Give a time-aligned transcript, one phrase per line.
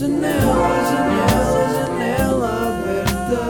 [0.00, 3.42] Janela, janela, janela aberta.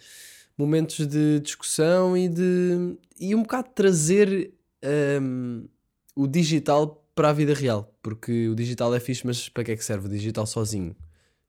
[0.57, 5.65] momentos de discussão e de e um bocado trazer ehm,
[6.15, 9.77] o digital para a vida real, porque o digital é fixe, mas para que é
[9.77, 10.95] que serve o digital sozinho?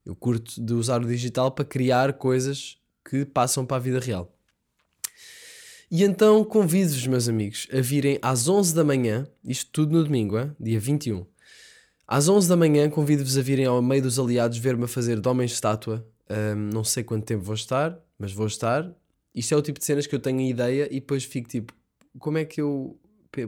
[0.04, 4.34] Eu curto de usar o digital para criar coisas que passam para a vida real.
[5.92, 10.38] E então convido-vos, meus amigos, a virem às 11 da manhã, isto tudo no domingo,
[10.38, 10.52] hein?
[10.60, 11.26] dia 21.
[12.08, 15.28] Às 11 da manhã convido-vos a virem ao meio dos aliados ver-me a fazer de
[15.28, 16.08] homens de estátua.
[16.30, 18.92] Ahm, não sei quanto tempo vou estar, mas vou estar.
[19.34, 21.74] Isto é o tipo de cenas que eu tenho ideia e depois fico tipo,
[22.20, 23.00] como é que eu...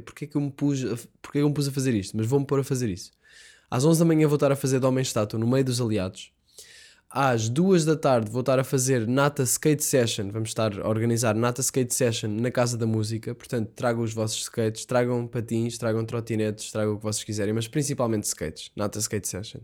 [0.05, 2.15] Porquê que eu me pus a, porquê que eu me pus a fazer isto?
[2.15, 3.11] Mas vou-me pôr a fazer isso.
[3.69, 5.81] Às 11 da manhã vou estar a fazer de homens de estátua no meio dos
[5.81, 6.31] aliados
[7.11, 10.29] às duas da tarde vou estar a fazer Nata Skate Session.
[10.31, 13.35] Vamos estar a organizar Nata Skate Session na Casa da Música.
[13.35, 17.67] Portanto, tragam os vossos skates, tragam patins, tragam trotinetes, tragam o que vocês quiserem, mas
[17.67, 18.71] principalmente skates.
[18.75, 19.59] Nata Skate Session.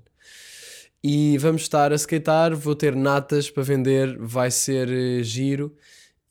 [1.03, 2.56] E vamos estar a skatear.
[2.56, 5.74] Vou ter natas para vender, vai ser eh, giro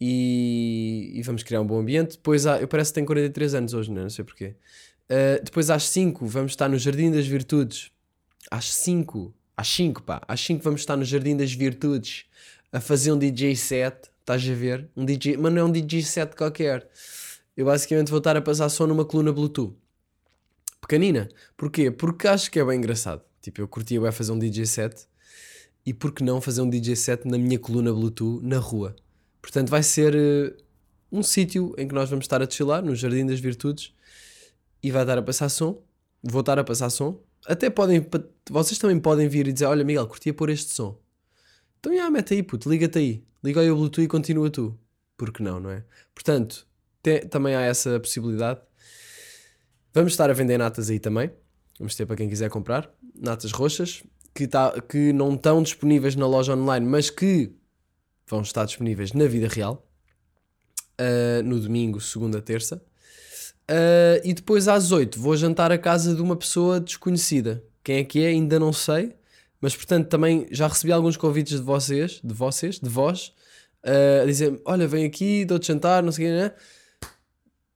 [0.01, 2.17] e, e vamos criar um bom ambiente.
[2.17, 4.03] Depois, eu parece que tenho 43 anos hoje, não, é?
[4.03, 4.55] não sei porquê.
[5.09, 7.91] Uh, depois às 5 vamos estar no Jardim das Virtudes.
[8.51, 10.21] Às 5 às 5, pá.
[10.29, 12.27] Às 5 vamos estar no Jardim das Virtudes
[12.71, 14.11] a fazer um DJ set.
[14.21, 14.91] Estás a ver?
[14.95, 16.87] Um DJ, mas não é um DJ set qualquer.
[17.57, 19.75] Eu basicamente vou estar a passar só numa coluna Bluetooth.
[20.81, 21.29] Pequenina.
[21.57, 21.91] Porquê?
[21.91, 23.23] Porque acho que é bem engraçado.
[23.41, 25.07] Tipo, eu curtia bem fazer um DJ set.
[25.87, 28.95] E por que não fazer um DJ set na minha coluna Bluetooth na rua?
[29.41, 30.57] Portanto, vai ser uh,
[31.11, 33.95] um sítio em que nós vamos estar a chilar, no Jardim das Virtudes.
[34.83, 35.83] E vai estar a passar som.
[36.23, 38.07] Vou estar a passar som até podem,
[38.51, 40.99] vocês também podem vir e dizer: Olha, Miguel, curtia pôr este som.
[41.79, 43.25] Então, já, mete aí, puto, liga-te aí.
[43.43, 44.79] Liga aí o Bluetooth e continua tu.
[45.17, 45.85] Porque não, não é?
[46.15, 46.67] Portanto,
[47.03, 48.61] te, também há essa possibilidade.
[49.95, 51.31] Vamos estar a vender natas aí também.
[51.79, 52.91] Vamos ter para quem quiser comprar.
[53.15, 54.03] Natas roxas,
[54.35, 57.53] que, tá, que não estão disponíveis na loja online, mas que
[58.27, 59.87] vão estar disponíveis na vida real.
[61.01, 62.83] Uh, no domingo, segunda, terça.
[63.69, 67.63] Uh, e depois às 8 vou jantar à casa de uma pessoa desconhecida.
[67.83, 68.29] Quem é que é?
[68.29, 69.15] Ainda não sei.
[69.61, 73.33] Mas portanto também já recebi alguns convites de vocês, de vocês, de vós,
[73.85, 76.53] uh, a dizer: Olha, vem aqui, dou-te jantar, não sei o que, né?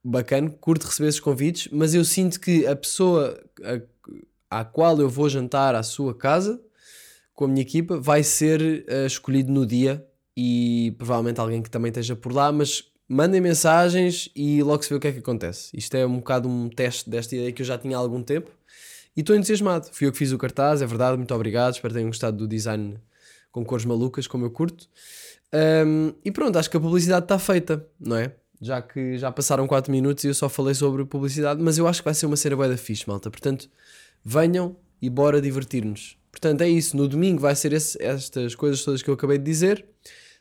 [0.04, 3.38] Bacana, curto receber esses convites, mas eu sinto que a pessoa
[4.50, 6.60] a, qual eu vou jantar à sua casa
[7.34, 10.06] com a minha equipa vai ser uh, escolhido no dia
[10.36, 14.94] e provavelmente alguém que também esteja por lá, mas mandem mensagens e logo se vê
[14.94, 15.70] o que é que acontece.
[15.76, 18.50] Isto é um bocado um teste desta ideia que eu já tinha há algum tempo
[19.16, 19.88] e estou entusiasmado.
[19.92, 21.74] Fui eu que fiz o cartaz, é verdade, muito obrigado.
[21.74, 22.96] Espero que tenham gostado do design
[23.50, 24.88] com cores malucas, como eu curto.
[25.52, 28.32] Um, e pronto, acho que a publicidade está feita, não é?
[28.62, 32.00] Já que já passaram 4 minutos e eu só falei sobre publicidade, mas eu acho
[32.00, 33.30] que vai ser uma cena da fixe, malta.
[33.30, 33.68] Portanto,
[34.24, 36.16] Venham e bora divertir-nos.
[36.30, 36.96] Portanto, é isso.
[36.96, 39.84] No domingo vai ser esse- estas coisas todas que eu acabei de dizer.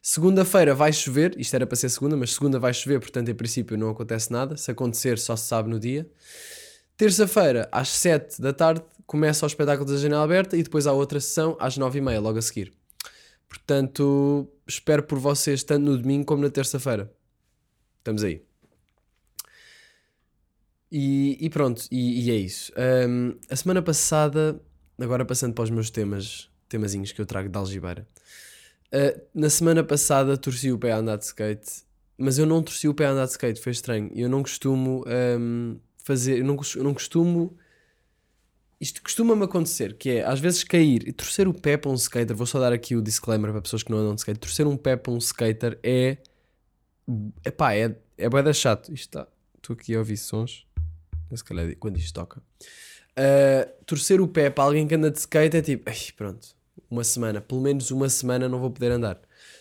[0.01, 1.37] Segunda-feira vai chover.
[1.37, 4.55] Isto era para ser segunda, mas segunda vai chover, portanto, em princípio, não acontece nada.
[4.55, 6.09] Se acontecer, só se sabe no dia.
[6.95, 11.19] Terça-feira, às 7 da tarde, começa o espetáculo da janela aberta e depois há outra
[11.19, 12.73] sessão às 9h30, logo a seguir.
[13.47, 17.11] Portanto, espero por vocês tanto no domingo como na terça-feira.
[17.97, 18.43] Estamos aí.
[20.91, 22.71] E, e pronto, e, e é isso.
[22.75, 24.59] Ahm, a semana passada,
[24.99, 28.07] agora passando para os meus temas, temazinhos que eu trago de Algibeira.
[28.91, 31.83] Ah, na semana passada torci o pé a andar de skate,
[32.17, 34.11] mas eu não torci o pé a andar de skate, foi estranho.
[34.15, 37.57] Eu não costumo ahm, fazer, eu não, eu não costumo.
[38.81, 42.35] Isto costuma-me acontecer, que é às vezes cair e torcer o pé para um skater.
[42.35, 44.39] Vou só dar aqui o disclaimer para pessoas que não andam de skate.
[44.39, 46.17] Torcer um pé para um skater é.
[47.45, 48.93] Epá, é, é bué da chato.
[48.93, 49.27] Isto está.
[49.57, 50.65] Estou aqui a ouvir sons.
[51.33, 52.41] Se calhar quando isto toca.
[53.19, 56.55] Uh, torcer o pé para alguém que anda de skate é tipo, "Ai, pronto,
[56.89, 59.19] uma semana, pelo menos uma semana não vou poder andar.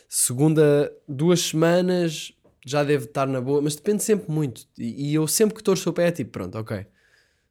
[0.08, 2.32] Segunda, duas semanas
[2.64, 4.66] já deve estar na boa, mas depende sempre muito.
[4.76, 6.86] E, eu sempre que torço o pé é tipo, pronto, ok,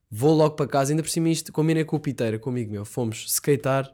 [0.10, 0.92] vou logo para casa.
[0.92, 3.94] Ainda por cima isto, combinei com o Piteira, comigo meu, fomos skatear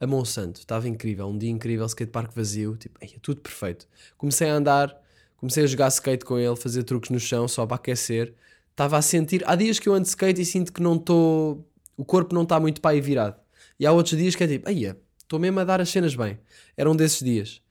[0.00, 3.86] a Monsanto, estava incrível, um dia incrível, skatepark vazio, tipo, "Ei, é tudo perfeito.
[4.18, 5.00] Comecei a andar,
[5.36, 8.34] comecei a jogar skate com ele, fazer truques no chão só para aquecer.
[8.70, 11.64] Estava a sentir, há dias que eu ando de skate e sinto que não estou,
[11.96, 13.36] o corpo não está muito para aí virado.
[13.78, 14.86] E há outros dias que é tipo, aí
[15.32, 16.38] estou mesmo a dar as cenas bem.
[16.76, 17.62] Era um desses dias.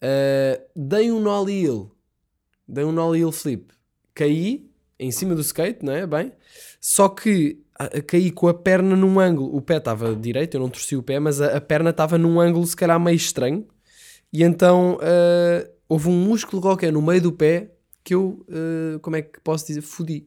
[0.00, 1.90] Uh, dei um nollie hill,
[2.68, 3.72] dei um nollie hill flip,
[4.14, 6.06] caí em cima do skate, não é?
[6.06, 6.32] Bem,
[6.80, 9.56] só que a, a- caí com a perna num ângulo.
[9.56, 12.38] O pé estava direito, eu não torci o pé, mas a, a perna estava num
[12.38, 13.66] ângulo se calhar meio estranho.
[14.32, 17.72] E então uh, houve um músculo qualquer no meio do pé
[18.04, 20.26] que eu, uh, como é que posso dizer, fodi.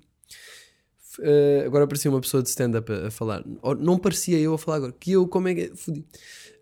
[1.19, 3.43] Uh, agora parecia uma pessoa de stand-up a, a falar.
[3.61, 4.91] Ou não parecia eu a falar agora.
[4.99, 5.71] Que eu, como é que é?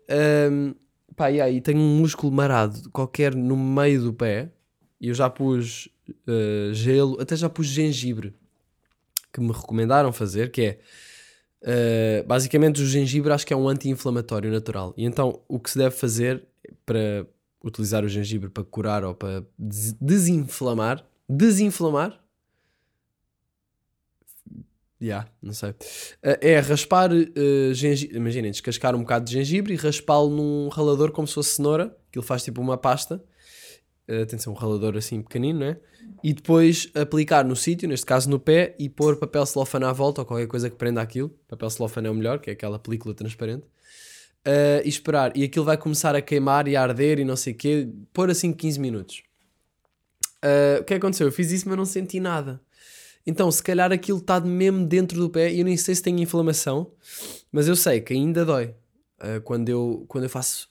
[0.08, 0.74] Um,
[1.14, 4.50] pá, e aí tenho um músculo marado qualquer no meio do pé.
[5.00, 8.34] E eu já pus uh, gelo, até já pus gengibre
[9.32, 10.78] que me recomendaram fazer, que é
[12.22, 14.94] uh, basicamente o gengibre acho que é um anti-inflamatório natural.
[14.96, 16.42] E então o que se deve fazer
[16.86, 17.26] para
[17.62, 22.18] utilizar o gengibre para curar ou para des- desinflamar, desinflamar,
[25.00, 25.70] Já, não sei.
[25.70, 28.16] Uh, é raspar uh, gengibre.
[28.16, 31.94] Imaginem, descascar um bocado de gengibre e raspá-lo num ralador como se fosse cenoura.
[32.08, 33.22] Aquilo faz tipo uma pasta.
[34.08, 35.80] Uh, tem de ser um ralador assim pequenino, não é?
[36.24, 40.22] E depois aplicar no sítio, neste caso no pé, e pôr papel celofane à volta
[40.22, 41.28] ou qualquer coisa que prenda aquilo.
[41.46, 43.64] Papel celofane é o melhor, que é aquela película transparente.
[44.46, 45.36] Uh, e esperar.
[45.36, 47.88] E aquilo vai começar a queimar e a arder e não sei o quê.
[48.12, 49.22] Pôr assim 15 minutos.
[50.44, 51.26] Uh, o que aconteceu?
[51.26, 52.60] Eu fiz isso, mas não senti nada.
[53.26, 56.20] Então, se calhar aquilo está mesmo dentro do pé e eu nem sei se tem
[56.22, 56.92] inflamação,
[57.50, 58.74] mas eu sei que ainda dói
[59.20, 60.68] uh, quando, eu, quando eu faço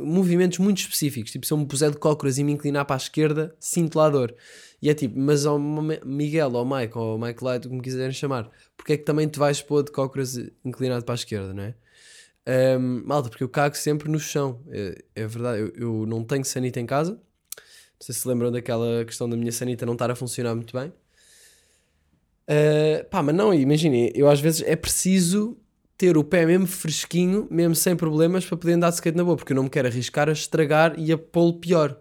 [0.00, 1.32] movimentos muito específicos.
[1.32, 4.08] Tipo, se eu me puser de cócoras e me inclinar para a esquerda, sinto lá
[4.08, 4.34] dor.
[4.80, 8.92] E é tipo, mas ao Miguel, ou Mike, ou Mike Light, como quiserem chamar, porque
[8.92, 11.74] é que também te vais pôr de cócoras inclinado para a esquerda, não é?
[12.46, 14.60] Um, malta, porque eu cago sempre no chão.
[14.68, 17.12] É, é verdade, eu, eu não tenho sanita em casa.
[17.12, 17.20] Não
[18.00, 20.92] sei se se lembram daquela questão da minha sanita não estar a funcionar muito bem.
[22.48, 25.56] Uh, pá, mas não, imaginem, eu às vezes é preciso
[25.96, 29.36] ter o pé mesmo fresquinho, mesmo sem problemas, para poder andar de skate na boa,
[29.36, 31.98] porque eu não me quero arriscar a estragar e a pô-lo pior.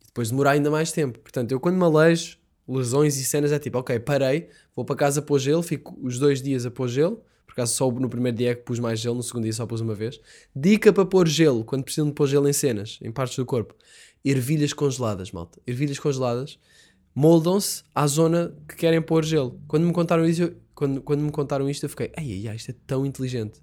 [0.00, 1.18] E depois demorar ainda mais tempo.
[1.18, 5.20] Portanto, eu quando me alejo, lesões e cenas, é tipo, ok, parei, vou para casa
[5.20, 8.52] pôr gelo, fico os dois dias a pôr gelo, por acaso só no primeiro dia
[8.52, 10.18] é que pus mais gelo, no segundo dia só pus uma vez.
[10.56, 13.74] Dica para pôr gelo, quando precisam de pôr gelo em cenas, em partes do corpo.
[14.24, 15.60] Ervilhas congeladas, malta.
[15.66, 16.58] Ervilhas congeladas
[17.14, 19.60] moldam-se à zona que querem pôr gelo.
[19.68, 22.70] Quando me contaram isso, eu- quando, quando me contaram isto, eu fiquei, ai, ai, isto
[22.70, 23.60] é tão inteligente.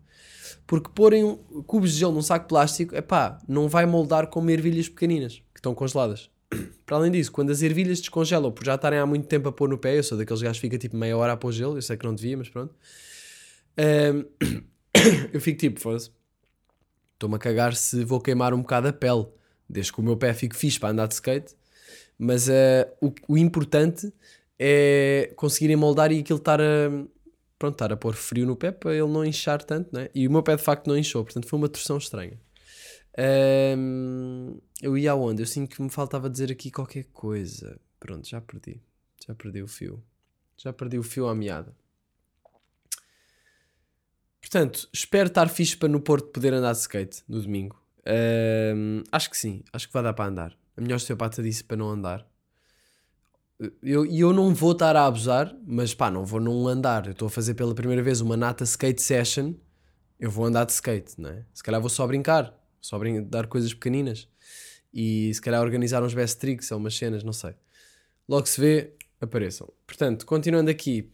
[0.65, 4.87] Porque porem um- cubos de gelo num saco plástico, epá, não vai moldar como ervilhas
[4.87, 6.29] pequeninas, que estão congeladas.
[6.85, 9.67] Para além disso, quando as ervilhas descongelam por já estarem há muito tempo a pôr
[9.69, 11.81] no pé, eu sou daqueles gajos que fica tipo meia hora a pôr gelo, eu
[11.81, 12.73] sei que não devia, mas pronto.
[13.77, 14.25] Ahm,
[15.33, 16.11] eu fico tipo, foda-se,
[17.13, 19.27] estou-me a cagar se vou queimar um bocado a pele,
[19.69, 21.55] desde que o meu pé fique fixe para andar de skate.
[22.19, 24.13] Mas eh, o, o importante
[24.59, 26.89] é conseguirem moldar e aquilo estar a,
[27.57, 30.09] pronto, estar a pôr frio no pé para ele não inchar tanto, né?
[30.13, 32.37] E o meu pé de facto não inchou, portanto foi uma torção estranha.
[33.17, 35.41] Ahm, eu ia aonde?
[35.41, 37.79] Eu sinto que me faltava dizer aqui qualquer coisa.
[37.99, 38.81] Pronto, já perdi.
[39.25, 40.03] Já perdi o fio.
[40.57, 41.73] Já perdi o fio à meada.
[44.41, 47.81] Portanto, espero estar fixe para no Porto poder andar de skate no domingo.
[48.05, 50.58] Ahm, acho que sim, acho que vai dar para andar.
[50.79, 52.25] A minha osteopata disse para não andar.
[53.83, 57.05] eu, e eu não vou estar a abusar, mas pá, não vou num andar.
[57.05, 59.55] Eu estou a fazer pela primeira vez uma nata skate session.
[60.17, 61.45] Eu vou andar de skate, não é?
[61.53, 64.29] Se calhar vou só brincar, só brin dar coisas pequeninas
[64.93, 67.53] e se calhar organizar uns best tricks ou umas cenas, não sei.
[68.27, 69.67] Logo se vê, apareçam.
[69.85, 71.11] Portanto, continuando aqui,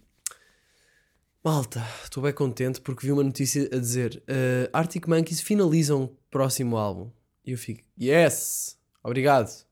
[1.44, 6.08] malta, estou bem contente porque vi uma notícia a dizer uh, Arctic Monkeys finalizam o
[6.30, 7.10] próximo álbum.
[7.44, 9.66] E eu fico, yes, obrigado.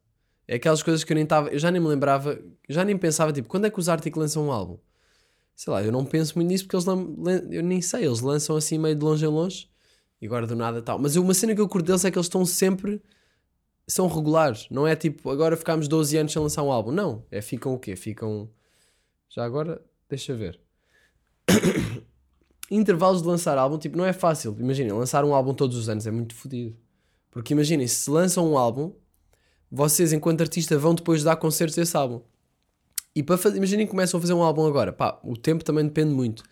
[0.48, 3.32] É aquelas coisas que eu nem estava, eu já nem me lembrava, já nem pensava,
[3.32, 4.78] tipo, quando é que os Arctic lançam um álbum?
[5.56, 6.88] Sei lá, eu não penso muito nisso porque eles
[7.52, 9.70] eu nem sei, eles lançam assim meio de longe em longe
[10.22, 11.00] e agora do nada tal.
[11.00, 13.02] Mas uma cena que eu curto deles é que eles estão sempre,
[13.88, 17.42] são regulares, não é tipo, agora ficámos 12 anos sem lançar um álbum, não, é
[17.42, 17.96] ficam o quê?
[17.96, 18.50] Ficam,
[19.30, 20.60] já agora, deixa ver.
[22.72, 26.08] Intervalos de lançar álbum, tipo, não é fácil, imaginem, lançar um álbum todos os anos
[26.08, 26.76] é muito fodido.
[27.30, 28.94] Porque imaginem, se lançam um álbum,
[29.76, 32.22] vocês, enquanto artista, vão depois dar concertos desse álbum.
[33.16, 34.94] E para fazer, imaginem que começam a fazer um álbum agora.
[34.94, 36.44] Pá, o tempo também depende muito.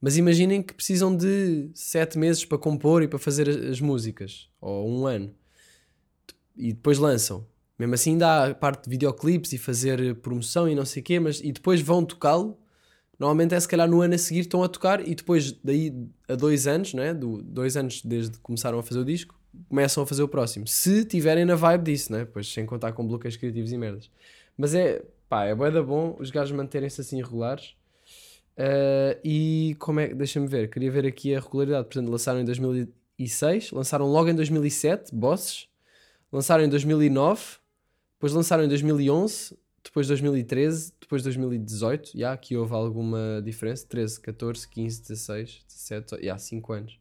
[0.00, 4.48] Mas imaginem que precisam de sete meses para compor e para fazer as, as músicas.
[4.60, 5.34] Ou um ano.
[6.56, 7.44] E depois lançam.
[7.76, 11.40] Mesmo assim dá parte de videoclipes e fazer promoção e não sei o quê, mas
[11.40, 12.56] e depois vão tocá-lo.
[13.18, 15.92] Normalmente é se calhar no ano a seguir estão a tocar e depois daí
[16.28, 17.12] a dois anos, não é?
[17.12, 20.66] Do, dois anos desde que começaram a fazer o disco, começam a fazer o próximo.
[20.66, 22.26] Se tiverem na vibe disso, né?
[22.30, 24.10] Pois sem contar com bloqueios criativos e merdas.
[24.56, 27.74] Mas é, pá, é bué da bom os gajos manterem-se assim regulares.
[28.58, 31.84] Uh, e como é, deixa-me ver, queria ver aqui a regularidade.
[31.84, 35.68] Portanto, lançaram em 2006, lançaram logo em 2007, Bosses,
[36.30, 37.42] lançaram em 2009,
[38.14, 42.08] depois lançaram em 2011, depois 2013, depois 2018.
[42.08, 46.99] Já yeah, aqui houve alguma diferença: 13, 14, 15, 16, 17, já, yeah, 5 anos.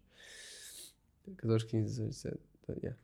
[1.38, 2.38] 14, 15, 17,
[2.84, 2.98] yeah.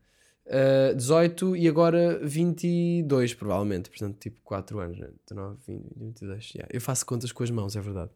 [0.47, 3.89] Uh, 18 e agora 22, provavelmente.
[3.89, 5.09] Portanto, tipo 4 anos, né?
[5.27, 6.51] 19, 20, 22.
[6.55, 6.69] Yeah.
[6.71, 8.11] Eu faço contas com as mãos, é verdade.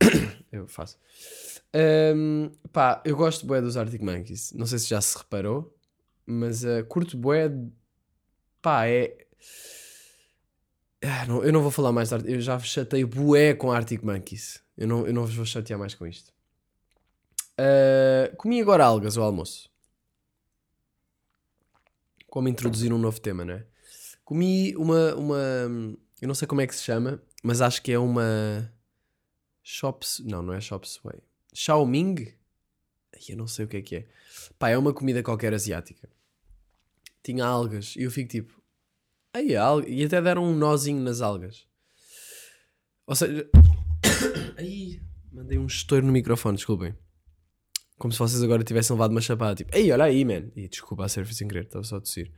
[0.50, 0.98] eu faço.
[2.14, 4.52] Um, pá, eu gosto bué dos Arctic Monkeys.
[4.52, 5.74] Não sei se já se reparou,
[6.24, 7.50] mas uh, curto bué.
[8.62, 9.26] Pá, é.
[11.02, 14.02] Ah, não, eu não vou falar mais de Arctic Eu já chatei bué com Arctic
[14.02, 14.62] Monkeys.
[14.76, 16.32] Eu não, eu não vos vou chatear mais com isto.
[17.58, 19.70] Uh, comi agora algas ao almoço.
[22.28, 23.64] Como introduzir um novo tema, né?
[24.24, 25.36] Comi uma, uma.
[26.20, 28.72] Eu não sei como é que se chama, mas acho que é uma.
[29.62, 30.20] Shops.
[30.24, 31.20] Não, não é Shop Sway.
[31.54, 32.34] Xiaoming?
[33.28, 34.08] Eu não sei o que é que é.
[34.58, 36.08] Pá, é uma comida qualquer asiática.
[37.22, 37.96] Tinha algas.
[37.96, 38.60] E eu fico tipo.
[39.32, 39.88] Aí, alga.
[39.88, 41.66] E até deram um nozinho nas algas.
[43.06, 43.48] Ou seja.
[44.58, 45.00] Aí.
[45.32, 46.94] Mandei um estouro no microfone, desculpem.
[47.98, 49.54] Como se vocês agora tivessem levado uma chapada.
[49.54, 50.50] Tipo, ei, olha aí, man.
[50.54, 52.30] E desculpa a ser sem querer, estava só a tossir.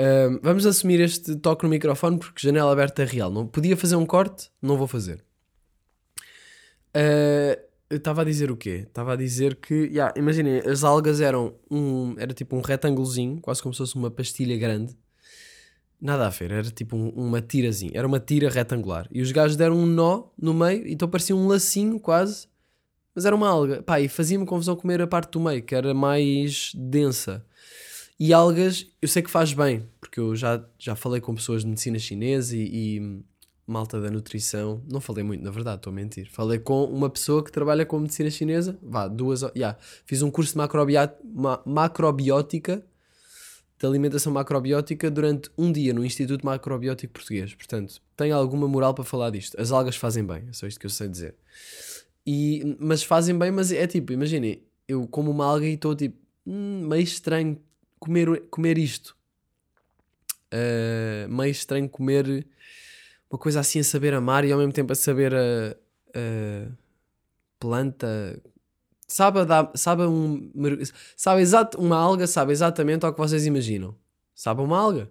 [0.00, 3.30] Um, vamos assumir este toque no microfone porque janela aberta é real.
[3.30, 5.22] Não podia fazer um corte, não vou fazer.
[6.96, 8.84] Uh, eu estava a dizer o quê?
[8.86, 13.62] Estava a dizer que, yeah, imaginem, as algas eram um, era tipo um retângulozinho, quase
[13.62, 14.96] como se fosse uma pastilha grande.
[16.00, 19.08] Nada a ver, era tipo um, uma tirazinha, era uma tira retangular.
[19.10, 22.46] E os gajos deram um nó no meio, então parecia um lacinho quase
[23.18, 23.82] mas era uma alga.
[23.82, 27.44] Pá, e fazia-me confusão comer a parte do meio, que era mais densa.
[28.16, 31.68] E algas, eu sei que faz bem, porque eu já, já falei com pessoas de
[31.68, 33.22] medicina chinesa e, e
[33.66, 34.84] malta da nutrição.
[34.88, 36.30] Não falei muito, na verdade, estou a mentir.
[36.30, 38.78] Falei com uma pessoa que trabalha com medicina chinesa.
[38.80, 39.42] Vá, duas.
[39.56, 41.18] Yeah, fiz um curso de macrobiótica,
[41.66, 42.86] macrobiótica,
[43.80, 47.52] de alimentação macrobiótica, durante um dia no Instituto Macrobiótico Português.
[47.52, 49.60] Portanto, tem alguma moral para falar disto.
[49.60, 51.34] As algas fazem bem, é só isto que eu sei dizer.
[52.30, 56.14] E, mas fazem bem, mas é tipo, imaginem, eu como uma alga e estou tipo,
[56.46, 57.58] hum, meio estranho
[57.98, 59.16] comer, comer isto.
[60.52, 62.46] Uh, meio estranho comer
[63.30, 65.74] uma coisa assim a saber amar e ao mesmo tempo a saber a,
[66.14, 66.70] a
[67.58, 68.38] planta.
[69.06, 70.52] Sabe, a dar, sabe, um,
[71.16, 73.96] sabe exato, uma alga sabe exatamente ao que vocês imaginam.
[74.34, 75.10] Sabe uma alga.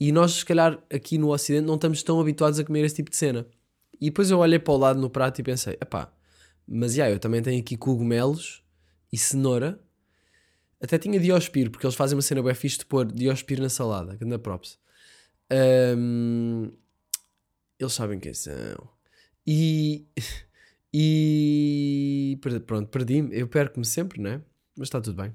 [0.00, 3.10] E nós, se calhar, aqui no Ocidente, não estamos tão habituados a comer esse tipo
[3.10, 3.46] de cena.
[4.00, 6.10] E depois eu olhei para o lado no prato e pensei: epá,
[6.66, 8.62] mas yeah, eu também tenho aqui cogumelos
[9.12, 9.80] e cenoura.
[10.80, 14.16] Até tinha diospiro, porque eles fazem uma cena bem fixe de pôr diospiro na salada,
[14.16, 14.78] que anda props.
[15.96, 16.70] Um,
[17.78, 18.88] eles sabem quem são.
[19.46, 20.06] E.
[20.96, 22.38] E.
[22.68, 23.36] Pronto, perdi-me.
[23.36, 24.40] Eu perco-me sempre, né?
[24.76, 25.34] Mas está tudo bem.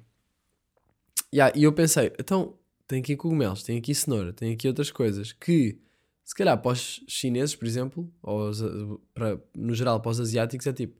[1.33, 2.57] Yeah, e eu pensei, então,
[2.87, 5.77] tem aqui cogumelos, tem aqui cenoura, tem aqui outras coisas que,
[6.23, 8.51] se calhar, para os chineses, por exemplo, ou
[9.13, 10.98] para, no geral para os asiáticos, é tipo,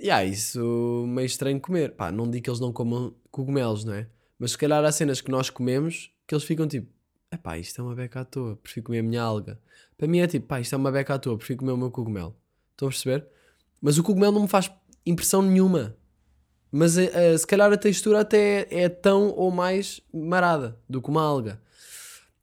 [0.00, 1.92] yeah, isso meio estranho comer.
[1.92, 4.08] Pá, não digo que eles não comam cogumelos, não é?
[4.38, 6.90] Mas se calhar há cenas que nós comemos que eles ficam tipo,
[7.30, 9.60] epá, isto é uma beca à toa, prefiro comer a minha alga.
[9.96, 11.90] Para mim é tipo, pá, isto é uma beca à toa, prefiro comer o meu
[11.90, 12.36] cogumelo.
[12.72, 13.26] Estão a perceber?
[13.80, 14.70] Mas o cogumelo não me faz
[15.04, 15.96] impressão nenhuma.
[16.72, 21.22] Mas eh, se calhar a textura até é tão ou mais marada do que uma
[21.22, 21.60] alga.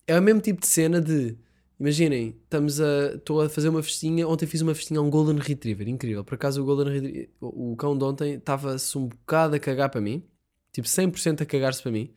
[0.08, 1.38] É o mesmo tipo de cena de.
[1.81, 3.15] Imaginem, estamos a.
[3.15, 4.27] Estou a fazer uma festinha.
[4.27, 5.89] Ontem fiz uma festinha a um Golden Retriever.
[5.89, 6.23] Incrível.
[6.23, 7.29] Por acaso o Golden Retriever.
[7.41, 10.23] O cão de ontem estava-se um bocado a cagar para mim.
[10.71, 12.13] Tipo, 100% a cagar-se para mim.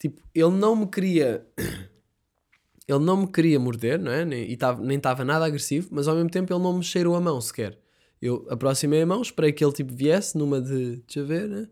[0.00, 1.46] Tipo, ele não me queria.
[2.88, 4.24] Ele não me queria morder, não é?
[4.24, 7.14] Nem, e tava, nem estava nada agressivo, mas ao mesmo tempo ele não me cheirou
[7.14, 7.78] a mão sequer.
[8.20, 10.96] Eu aproximei a mão, esperei que ele tipo viesse numa de.
[11.06, 11.68] Deixa ver, né?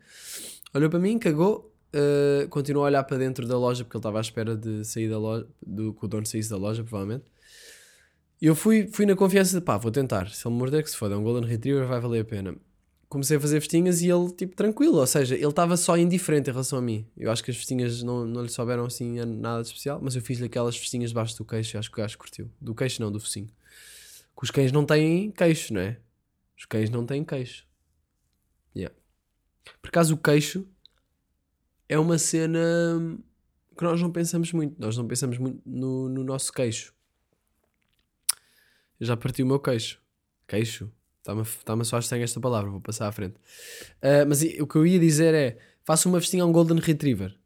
[0.74, 4.18] Olhou para mim, cagou, uh, continuou a olhar para dentro da loja porque ele estava
[4.18, 7.24] à espera de sair da loja, do, que o dono saísse da loja, provavelmente.
[8.40, 10.28] Eu fui, fui na confiança de pá, vou tentar.
[10.28, 12.54] Se ele me morder, que se foda, é um Golden Retriever, vai valer a pena
[13.08, 14.98] comecei a fazer festinhas e ele, tipo, tranquilo.
[14.98, 17.06] Ou seja, ele estava só indiferente em relação a mim.
[17.16, 20.22] Eu acho que as festinhas não, não lhe souberam assim nada de especial, mas eu
[20.22, 22.50] fiz-lhe aquelas festinhas debaixo do queixo e acho que o gajo curtiu.
[22.60, 23.48] Do queixo não, do focinho.
[24.36, 25.98] Que os cães não têm queixo, não é?
[26.58, 27.66] Os cães não têm queixo.
[28.74, 28.94] Yeah.
[29.80, 30.66] Por acaso o queixo
[31.88, 32.58] é uma cena
[33.76, 34.80] que nós não pensamos muito.
[34.80, 36.94] Nós não pensamos muito no, no nosso queixo.
[38.98, 40.00] Eu já parti o meu queixo.
[40.48, 40.90] Queixo?
[41.18, 43.34] Está-me tá só a estranho esta palavra, vou passar à frente.
[43.96, 47.36] Uh, mas o que eu ia dizer é: faço uma festinha a um Golden Retriever,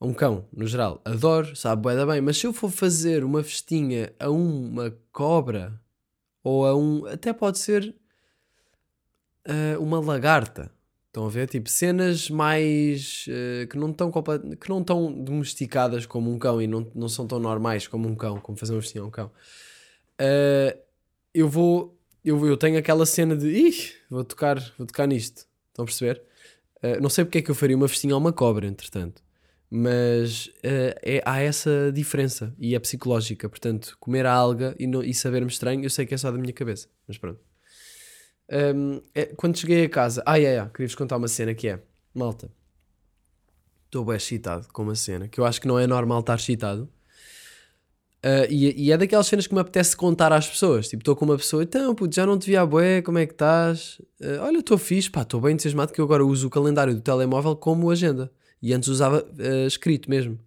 [0.00, 1.02] a um cão, no geral.
[1.04, 2.20] Adoro, sabe, da bem.
[2.20, 5.80] Mas se eu for fazer uma festinha a uma cobra,
[6.42, 7.06] ou a um.
[7.06, 7.94] Até pode ser
[9.46, 10.72] uh, uma lagarta.
[11.10, 11.48] Estão a ver?
[11.48, 13.26] Tipo, cenas mais.
[13.26, 14.12] Uh, que não estão
[14.60, 18.40] que não domesticadas como um cão e não, não são tão normais como um cão,
[18.40, 19.30] como fazer uma festinha a um cão.
[21.34, 25.46] eu vou eu, eu tenho aquela cena de Ih, vou tocar, vou tocar nisto.
[25.68, 26.22] Estão a perceber?
[26.82, 29.22] Uh, não sei porque é que eu faria uma festinha a uma cobra, entretanto.
[29.70, 33.48] Mas uh, é, há essa diferença e é psicológica.
[33.48, 36.38] Portanto, comer a alga e, não, e saber-me estranho, eu sei que é só da
[36.38, 36.88] minha cabeça.
[37.06, 37.40] Mas pronto.
[38.50, 41.80] Um, é, quando cheguei a casa, ah, é, é, queria-vos contar uma cena que é,
[42.12, 42.50] malta,
[43.86, 46.88] estou bem excitado com uma cena que eu acho que não é normal estar excitado,
[48.20, 50.88] Uh, e, e, é daquelas cenas que me apetece contar às pessoas.
[50.88, 53.24] Tipo, estou com uma pessoa, então, puto, já não te vi à boé, como é
[53.24, 53.98] que estás?
[54.20, 57.00] Uh, olha, estou fixe, pá, estou bem entusiasmado que eu agora uso o calendário do
[57.00, 58.30] telemóvel como agenda.
[58.60, 60.38] E antes usava uh, escrito mesmo.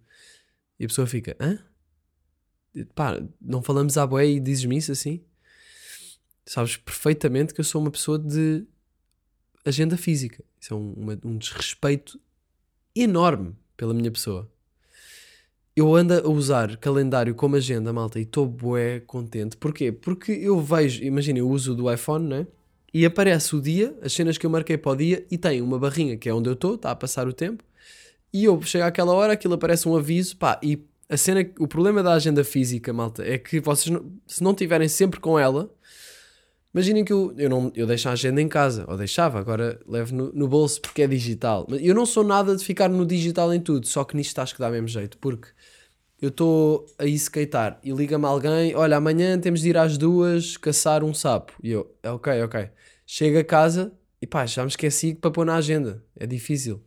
[0.78, 1.58] E a pessoa fica, hã?
[2.94, 5.20] Pá, não falamos à boé e dizes-me isso assim?
[6.46, 8.64] Sabes perfeitamente que eu sou uma pessoa de
[9.64, 10.44] agenda física.
[10.60, 12.20] Isso é um, uma, um desrespeito
[12.94, 14.50] enorme pela minha pessoa
[15.76, 19.56] eu ando a usar calendário como agenda, malta, e estou bué contente.
[19.56, 19.90] Porquê?
[19.90, 22.46] Porque eu vejo, imagina, eu uso do iPhone, né?
[22.92, 25.78] E aparece o dia, as cenas que eu marquei para o dia, e tem uma
[25.78, 27.64] barrinha que é onde eu estou, está a passar o tempo,
[28.32, 30.78] e eu chego àquela hora, aquilo aparece um aviso, pá, e
[31.08, 34.88] a cena, o problema da agenda física, malta, é que vocês, não, se não tiverem
[34.88, 35.68] sempre com ela,
[36.74, 40.14] imaginem que eu, eu, não, eu deixo a agenda em casa, ou deixava, agora levo
[40.14, 41.66] no, no bolso porque é digital.
[41.70, 44.54] Mas eu não sou nada de ficar no digital em tudo, só que nisto acho
[44.54, 45.48] que dá mesmo jeito, porque
[46.20, 51.04] eu estou a skatear e liga-me alguém, olha, amanhã temos de ir às duas caçar
[51.04, 51.52] um sapo.
[51.62, 52.70] E eu, é ok, ok.
[53.06, 56.02] Chego a casa e pá, já me esqueci para pôr na agenda.
[56.16, 56.82] É difícil.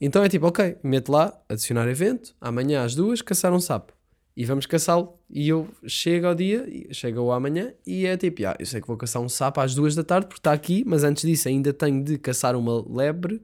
[0.00, 3.92] Então é tipo, ok, meto lá, adicionar evento, amanhã às duas, caçar um sapo.
[4.36, 5.18] E vamos caçá-lo.
[5.28, 8.86] E eu chego ao dia, chego ao amanhã, e é tipo, ah, eu sei que
[8.86, 11.72] vou caçar um sapo às duas da tarde porque está aqui, mas antes disso ainda
[11.72, 13.42] tenho de caçar uma lebre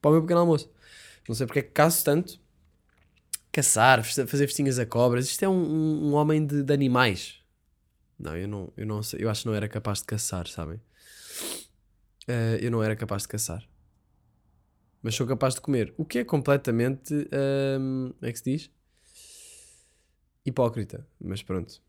[0.00, 0.70] para o meu pequeno almoço.
[1.28, 2.38] Não sei porque é que caço tanto,
[3.50, 5.26] caçar, fazer festinhas a cobras.
[5.26, 7.40] Isto é um, um, um homem de, de, animais.
[8.18, 9.24] Não, eu não, eu não sei.
[9.24, 10.76] Eu acho que não era capaz de caçar, sabem?
[12.28, 13.66] Uh, eu não era capaz de caçar.
[15.02, 15.94] Mas sou capaz de comer.
[15.96, 17.14] O que é completamente.
[17.80, 18.70] Um, é que se diz?
[20.46, 21.06] Hipócrita.
[21.20, 21.82] Mas pronto.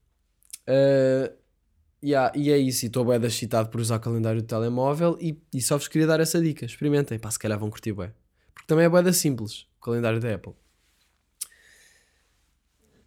[0.67, 1.31] Uh,
[2.03, 2.85] yeah, e é isso.
[2.85, 5.17] E estou bem excitado por usar o calendário do telemóvel.
[5.21, 6.65] E, e só vos queria dar essa dica.
[6.65, 7.19] Experimentem.
[7.19, 8.11] Pá, se calhar vão curtir bem.
[8.53, 9.67] Porque também é bem simples.
[9.79, 10.53] O calendário da Apple.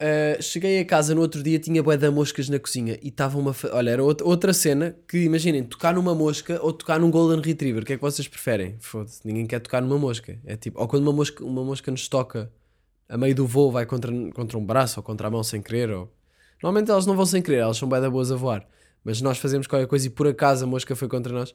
[0.01, 3.55] Uh, cheguei a casa no outro dia, tinha de moscas na cozinha e estava uma.
[3.71, 7.83] Olha, era outra, outra cena que, imaginem, tocar numa mosca ou tocar num Golden Retriever.
[7.83, 8.77] O que é que vocês preferem?
[8.81, 10.41] Foda-se, ninguém quer tocar numa mosca.
[10.47, 12.51] É tipo, ou quando uma mosca, uma mosca nos toca
[13.11, 15.91] a meio do voo, vai contra, contra um braço ou contra a mão sem querer.
[15.91, 16.11] Ou...
[16.63, 18.67] Normalmente elas não vão sem querer, elas são bué da boas a voar.
[19.05, 21.55] Mas nós fazemos qualquer coisa e por acaso a mosca foi contra nós.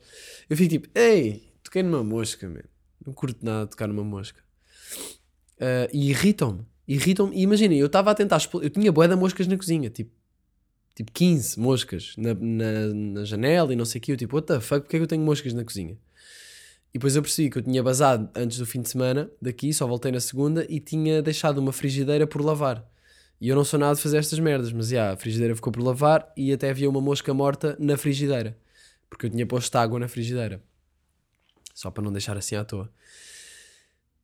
[0.50, 2.62] Eu fico tipo, ei, toquei numa mosca, man.
[3.06, 4.39] Não curto nada tocar numa mosca.
[5.58, 7.39] Uh, e irritam-me irritam-me.
[7.41, 8.39] Imaginem, eu estava a tentar.
[8.62, 10.12] Eu tinha boé de moscas na cozinha, tipo,
[10.94, 14.12] tipo 15 moscas na, na, na, janela e não sei o que.
[14.12, 15.98] Eu tipo, what the fuck, porque é que eu tenho moscas na cozinha?
[16.95, 19.86] E depois eu percebi que eu tinha basado antes do fim de semana daqui, só
[19.86, 22.89] voltei na segunda e tinha deixado uma frigideira por lavar.
[23.41, 25.84] E eu não sou nada de fazer estas merdas, mas já, a frigideira ficou por
[25.84, 28.58] lavar e até havia uma mosca morta na frigideira.
[29.10, 30.63] Porque eu tinha posto água na frigideira.
[31.73, 32.89] Só para não deixar assim à toa.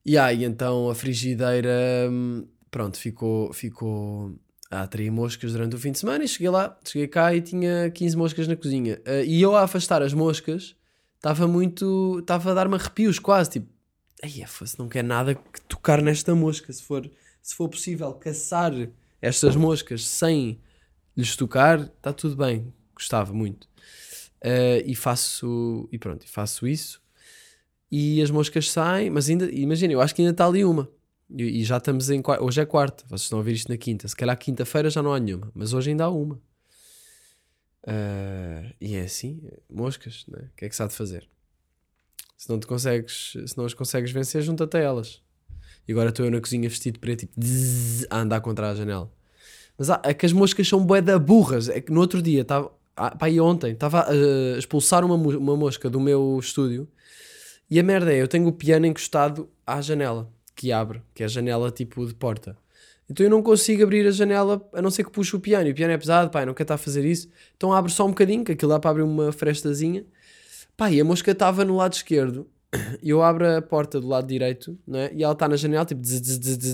[0.05, 4.33] E aí, então a frigideira, hum, pronto, ficou, ficou
[4.71, 7.91] a atrair moscas durante o fim de semana e cheguei lá, cheguei cá e tinha
[7.91, 9.01] 15 moscas na cozinha.
[9.05, 10.73] Ah, e eu a afastar as moscas,
[11.21, 13.67] estava muito, estava a dar-me arrepios quase, tipo,
[14.23, 14.31] ai,
[14.65, 17.09] se não quer nada que tocar nesta mosca, se for,
[17.41, 18.73] se for possível caçar
[19.21, 20.59] estas moscas sem
[21.15, 23.69] lhes tocar, está tudo bem, gostava muito.
[24.43, 27.01] Ah, e faço, e pronto, faço isso
[27.91, 30.87] e as moscas saem, mas ainda, imagina, eu acho que ainda está ali uma.
[31.29, 32.23] E, e já estamos em.
[32.39, 34.07] Hoje é quarta, vocês estão a ouvir isto na quinta.
[34.07, 36.39] Se calhar quinta-feira já não há nenhuma, mas hoje ainda há uma.
[37.85, 40.49] Ah, e é assim, moscas, né?
[40.53, 41.27] o que é que se há de fazer?
[42.37, 45.21] Se não te consegues, se não as consegues vencer, junta-te a elas.
[45.87, 48.75] E agora estou eu na cozinha vestido de preto, tipo, zzz, a andar contra a
[48.75, 49.11] janela.
[49.77, 51.69] Mas há- é que as moscas são bué da burras.
[51.69, 55.55] É que no outro dia, estava, ah, pá, e ontem, estava a expulsar uma, uma
[55.55, 56.87] mosca do meu estúdio
[57.69, 61.25] e a merda é, eu tenho o piano encostado à janela, que abre, que é
[61.25, 62.57] a janela tipo de porta.
[63.11, 65.67] Então eu não consigo abrir a janela, a não ser que puxe o piano.
[65.67, 67.27] E o piano é pesado, pá, não quero estar a fazer isso.
[67.57, 70.05] Então abre só um bocadinho, que aquilo dá para abrir uma frestazinha.
[70.77, 72.47] Pá, e a mosca estava no lado esquerdo.
[73.03, 75.11] E eu abro a porta do lado direito, não é?
[75.13, 76.01] E ela está na janela, tipo,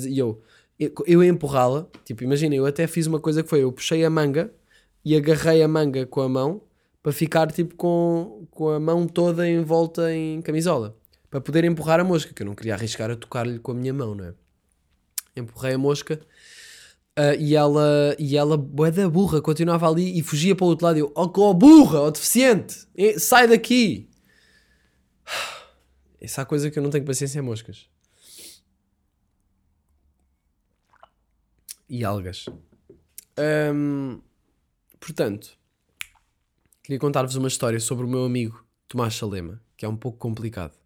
[0.07, 0.39] e eu,
[0.79, 1.87] eu, eu empurrá-la.
[2.05, 4.53] Tipo, imagina, eu até fiz uma coisa que foi, eu puxei a manga
[5.03, 6.61] e agarrei a manga com a mão
[7.01, 10.95] para ficar, tipo, com, com a mão toda em volta em camisola.
[11.31, 13.93] Para poder empurrar a mosca, que eu não queria arriscar a tocar-lhe com a minha
[13.93, 14.33] mão, não é?
[15.39, 16.19] Empurrei a mosca
[17.17, 20.85] ah, e ela, e ela, bué da burra, continuava ali e fugia para o outro
[20.85, 20.97] lado.
[20.97, 24.07] E eu, oh, oh burra, oh deficiente, sai daqui.
[26.21, 27.89] Essa é a coisa que eu não tenho paciência é moscas.
[31.89, 32.45] E algas.
[33.35, 34.19] Ahm,
[34.99, 35.57] portanto,
[36.83, 40.77] queria contar-vos uma história sobre o meu amigo Tomás Salema, que é um pouco complicado.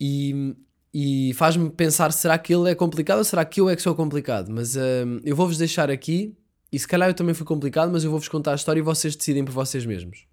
[0.00, 0.56] E,
[0.92, 3.94] e faz-me pensar: será que ele é complicado ou será que eu é que sou
[3.94, 4.50] complicado?
[4.50, 6.34] Mas ahm, eu vou-vos deixar aqui,
[6.70, 9.14] e se calhar eu também fui complicado, mas eu vou-vos contar a história e vocês
[9.16, 10.26] decidem por vocês mesmos.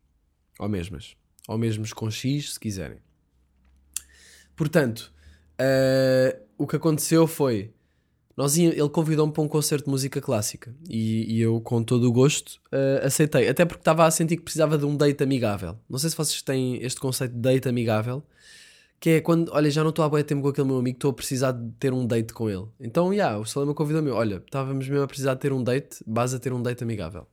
[0.60, 1.16] Ou mesmas.
[1.48, 2.98] Ou mesmos com X, se quiserem.
[4.56, 5.12] Portanto,
[5.58, 7.72] ah, o que aconteceu foi.
[8.36, 12.06] Nós ia- ele convidou-me para um concerto de música clássica e, e eu, com todo
[12.08, 13.50] o gosto, ah, aceitei.
[13.50, 15.78] Até porque estava a sentir que precisava de um date amigável.
[15.90, 18.24] Não sei se vocês têm este conceito de date amigável,
[19.00, 21.12] que é quando, olha, já não estou há bem tempo com aquele meu amigo, estou
[21.12, 22.66] a precisar de ter um date com ele.
[22.80, 26.36] Então, já, o Salema convidou-me, olha, estávamos mesmo a precisar de ter um date, base
[26.36, 27.26] a ter um date amigável.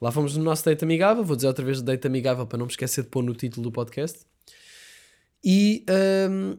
[0.00, 2.72] Lá fomos no nosso date amigável, vou dizer outra vez date amigável para não me
[2.72, 4.20] esquecer de pôr no título do podcast.
[5.44, 6.56] E ahm,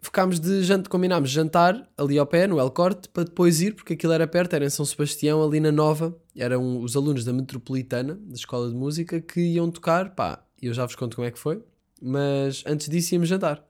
[0.00, 3.94] ficámos de jantar, combinámos jantar ali ao pé, no El Corte, para depois ir, porque
[3.94, 6.16] aquilo era perto, era em São Sebastião, ali na Nova.
[6.36, 10.86] Eram os alunos da Metropolitana, da Escola de Música, que iam tocar, pá, eu já
[10.86, 11.62] vos conto como é que foi.
[12.00, 13.64] Mas antes disso íamos jantar.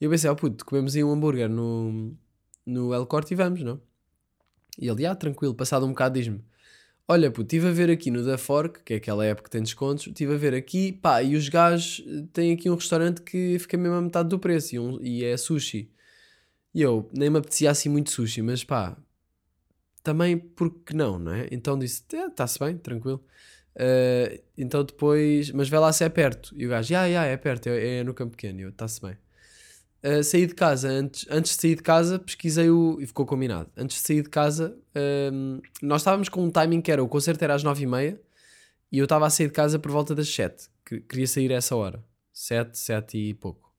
[0.00, 2.16] E eu pensei, ó puto, comemos aí um hambúrguer no,
[2.66, 3.80] no El Corte e vamos, não?
[4.78, 6.40] E ele, ah, tranquilo, passado um bocado diz-me,
[7.08, 9.62] olha puto, estive a ver aqui no Da Fork, que é aquela época que tem
[9.62, 13.58] descontos, estive a ver aqui, pá, e os gajos eh, têm aqui um restaurante que
[13.58, 15.90] fica mesmo a metade do preço e, um- e é sushi.
[16.74, 18.96] E eu, nem me apetecia assim muito sushi, mas pá,
[20.02, 21.48] também porque não, não é?
[21.50, 23.22] Então disse, está-se bem, tranquilo.
[23.78, 26.52] Uh, então depois, mas vê lá se é perto.
[26.56, 28.60] E o gajo, ah, yeah, é perto, é, é no Campo Pequeno.
[28.60, 29.16] E está-se bem.
[30.02, 32.98] Uh, saí de casa, antes, antes de sair de casa, pesquisei o.
[33.00, 33.70] e ficou combinado.
[33.76, 34.76] Antes de sair de casa,
[35.32, 38.18] um, nós estávamos com um timing que era: o concerto era às 9h30
[38.90, 40.68] e eu estava a sair de casa por volta das 7.
[40.84, 43.72] Que- Queria sair a essa hora, 7, 7 e pouco.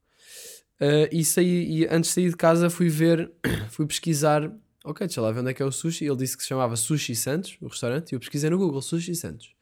[0.80, 3.30] Uh, e, saí, e antes de sair de casa, fui ver,
[3.70, 4.50] fui pesquisar.
[4.86, 6.06] Ok, deixa lá ver onde é que é o sushi.
[6.06, 9.14] Ele disse que se chamava Sushi Santos, o restaurante, e eu pesquisei no Google Sushi
[9.14, 9.59] Santos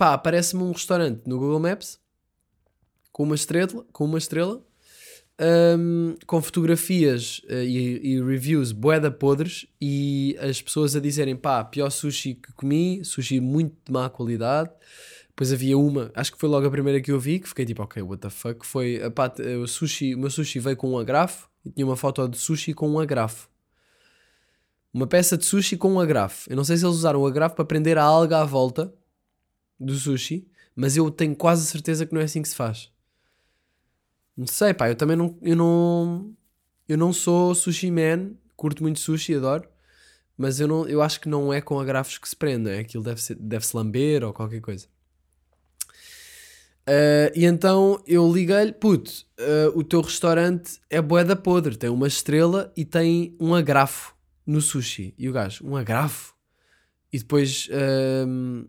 [0.00, 2.00] pá, aparece-me um restaurante no Google Maps
[3.12, 4.64] com uma estrela, com uma estrela
[5.78, 11.62] hum, com fotografias eh, e, e reviews boeda podres e as pessoas a dizerem pá,
[11.62, 14.70] pior sushi que comi, sushi muito de má qualidade.
[15.28, 17.82] Depois havia uma, acho que foi logo a primeira que eu vi, que fiquei tipo,
[17.82, 18.64] ok, what the fuck?
[18.64, 19.30] Foi, eh, pá,
[19.62, 22.72] o, sushi, o meu sushi veio com um agrafo e tinha uma foto de sushi
[22.72, 23.50] com um agrafo.
[24.94, 26.48] Uma peça de sushi com um agrafo.
[26.50, 28.90] Eu não sei se eles usaram o agrafo para prender a alga à volta
[29.80, 32.90] do sushi, mas eu tenho quase certeza que não é assim que se faz.
[34.36, 36.36] Não sei, pá, eu também não, eu não,
[36.88, 39.68] eu não sou sushi man, curto muito sushi, adoro,
[40.36, 42.78] mas eu, não, eu acho que não é com agrafos que se prende, é?
[42.78, 44.86] aquilo deve, ser, deve se lamber ou qualquer coisa.
[46.86, 52.08] Ah, e então eu liguei-lhe, puto, ah, o teu restaurante é boeda podre, tem uma
[52.08, 54.14] estrela e tem um agrafo.
[54.46, 55.14] no sushi.
[55.16, 56.34] E o gajo, um agrafo.
[57.12, 58.64] E depois ahm,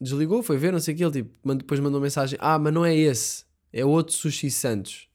[0.00, 1.04] desligou, foi ver, não sei o que.
[1.04, 5.08] Ele tipo, depois mandou mensagem: Ah, mas não é esse, é outro Sushi Santos.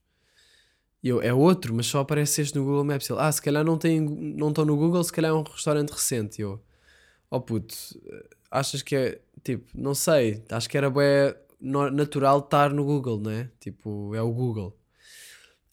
[1.03, 3.09] E eu, é outro, mas só aparece este no Google Maps.
[3.09, 5.89] Ele, ah, se calhar não tem, não estão no Google, se calhar é um restaurante
[5.89, 6.39] recente.
[6.39, 6.61] E eu,
[7.29, 7.75] oh puto,
[8.49, 10.89] achas que é, tipo, não sei, acho que era
[11.59, 13.49] no- natural estar no Google, não é?
[13.59, 14.77] Tipo, é o Google.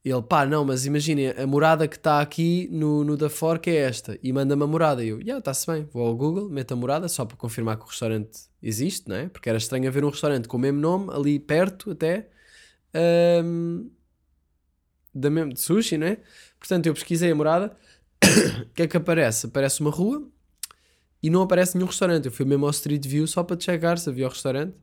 [0.03, 3.77] Ele, pá, não, mas imaginem, a morada que está aqui no, no da Fork é
[3.77, 4.19] esta.
[4.23, 5.05] E manda-me a morada.
[5.05, 5.87] E eu, já, está-se bem.
[5.93, 9.29] Vou ao Google, meto a morada, só para confirmar que o restaurante existe, não é?
[9.29, 12.31] Porque era estranho haver um restaurante com o mesmo nome, ali perto até,
[12.95, 13.91] ahm,
[15.15, 16.19] da mesmo, de sushi, não é?
[16.59, 17.77] Portanto, eu pesquisei a morada.
[18.71, 19.47] O que é que aparece?
[19.47, 20.27] Aparece uma rua
[21.23, 22.27] e não aparece nenhum restaurante.
[22.27, 24.75] Eu fui mesmo ao Street View só para checar se havia o restaurante,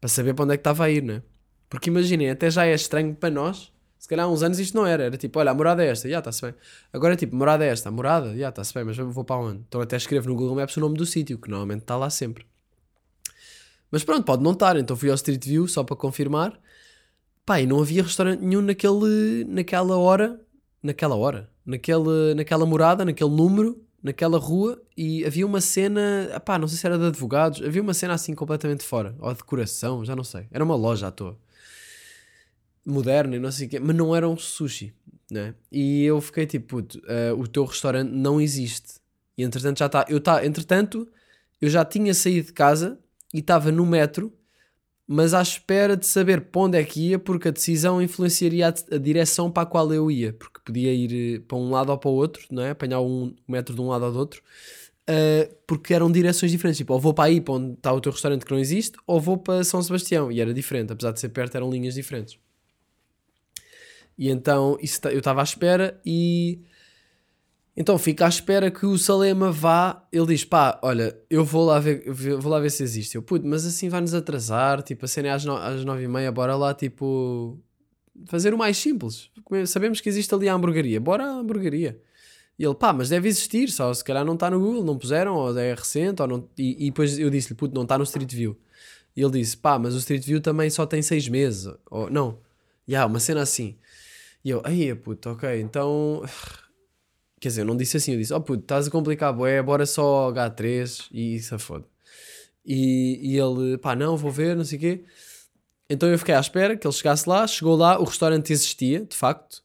[0.00, 1.22] para saber para onde é que estava a ir, não é?
[1.68, 3.73] Porque imaginem, até já é estranho para nós.
[4.04, 5.04] Se calhar há uns anos isto não era.
[5.04, 6.54] Era tipo, olha, a morada é esta, já está-se bem.
[6.92, 9.64] Agora é tipo, morada é esta, a morada, já está-se bem, mas vou para onde?
[9.66, 12.44] Então até escrevo no Google Maps o nome do sítio, que normalmente está lá sempre.
[13.90, 14.76] Mas pronto, pode não estar.
[14.76, 16.52] Então fui ao Street View só para confirmar.
[17.46, 20.38] Pá, e não havia restaurante nenhum naquele, naquela hora,
[20.82, 24.82] naquela hora, naquele, naquela morada, naquele número, naquela rua.
[24.94, 28.34] E havia uma cena, pá, não sei se era de advogados, havia uma cena assim
[28.34, 30.46] completamente fora, ou decoração, já não sei.
[30.50, 31.42] Era uma loja à toa
[32.84, 34.94] moderno e não sei o quê, mas não era um sushi,
[35.30, 35.54] né?
[35.72, 38.94] E eu fiquei tipo, puto, eh, o teu restaurante não existe.
[39.36, 41.08] E entretanto já está, eu tá, entretanto,
[41.60, 42.98] eu já tinha saído de casa
[43.32, 44.32] e estava no metro,
[45.06, 48.94] mas à espera de saber para onde é que ia, porque a decisão influenciaria a,
[48.94, 51.98] a direção para a qual eu ia, porque podia ir eh, para um lado ou
[51.98, 52.70] para o outro, não é?
[52.70, 54.42] Apanhar um metro de um lado ou do outro.
[55.06, 58.12] eh, porque eram direções diferentes, tipo, ou vou para aí para onde está o teu
[58.12, 61.28] restaurante que não existe, ou vou para São Sebastião, e era diferente, apesar de ser
[61.30, 62.38] perto, eram linhas diferentes.
[64.18, 66.60] E então isso ta- eu estava à espera e
[67.76, 70.06] então fica à espera que o Salema vá.
[70.12, 73.16] Ele diz: pá, olha, eu vou lá ver, vou lá ver se existe.
[73.16, 74.82] Eu, puto, mas assim vai-nos atrasar.
[74.82, 77.58] Tipo, a cena é às, no, às nove e meia, bora lá, tipo,
[78.26, 79.28] fazer o mais simples.
[79.66, 82.00] Sabemos que existe ali a hamburgueria, bora à hamburgueria.
[82.56, 85.34] E ele, pá, mas deve existir, só se calhar não está no Google, não puseram,
[85.34, 86.48] ou é recente, ou não.
[86.56, 88.56] E, e depois eu disse-lhe, puto, não está no Street View.
[89.16, 91.72] E ele disse, pá, mas o Street View também só tem seis meses.
[91.90, 92.38] Ou, não,
[92.86, 93.76] já, uma cena assim.
[94.44, 96.22] E eu, aí, puto, ok, então.
[97.40, 99.84] Quer dizer, eu não disse assim, eu disse, oh puto, estás a complicar, boé, bora
[99.84, 101.84] só H3 e se foda.
[102.64, 105.04] E, e ele, pá, não, vou ver, não sei o quê.
[105.90, 109.14] Então eu fiquei à espera que ele chegasse lá, chegou lá, o restaurante existia, de
[109.14, 109.62] facto.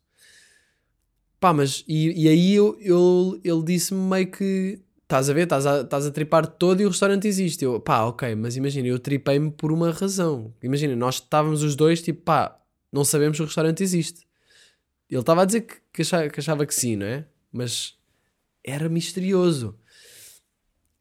[1.40, 5.66] Pá, mas, e, e aí eu, eu- ele disse-me meio que, estás a ver, estás
[5.66, 7.64] a, a tripar todo e o restaurante existe.
[7.64, 10.54] Eu, pá, ok, mas imagina, eu tripei-me por uma razão.
[10.62, 12.60] Imagina, nós estávamos os dois, tipo, pá,
[12.92, 14.28] não sabemos se o restaurante existe.
[15.10, 17.26] Ele estava a dizer que, que, achava, que achava que sim, não é?
[17.52, 17.96] Mas
[18.64, 19.78] era misterioso.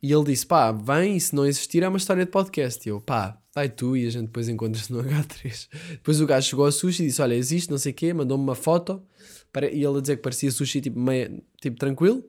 [0.03, 2.87] E ele disse: pá, vem, e se não existir é uma história de podcast.
[2.89, 5.69] E eu, pá, vai tu e a gente depois encontra-se no H3.
[5.91, 8.45] Depois o gajo chegou ao sushi e disse: olha, existe, não sei o quê, mandou-me
[8.45, 9.03] uma foto.
[9.53, 12.25] Pare- E ele a dizer que parecia sushi tipo, meio, tipo tranquilo.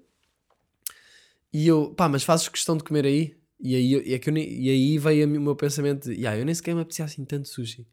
[1.53, 3.35] E eu, pá, mas fazes questão de comer aí?
[3.59, 6.55] E aí, é que eu e aí veio o meu pensamento de, "Ya, eu nem
[6.55, 7.85] sequer me apetecia assim tanto sushi.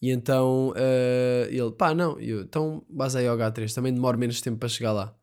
[0.00, 4.40] E então eh, ele, pá, não, eu, então vais aí ao H3, também demora menos
[4.40, 5.14] tempo para chegar lá.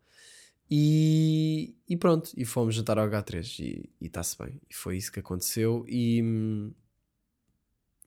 [0.70, 4.60] E, e pronto, e fomos jantar ao H3 e está-se bem.
[4.70, 5.86] E foi isso que aconteceu.
[5.88, 6.24] E,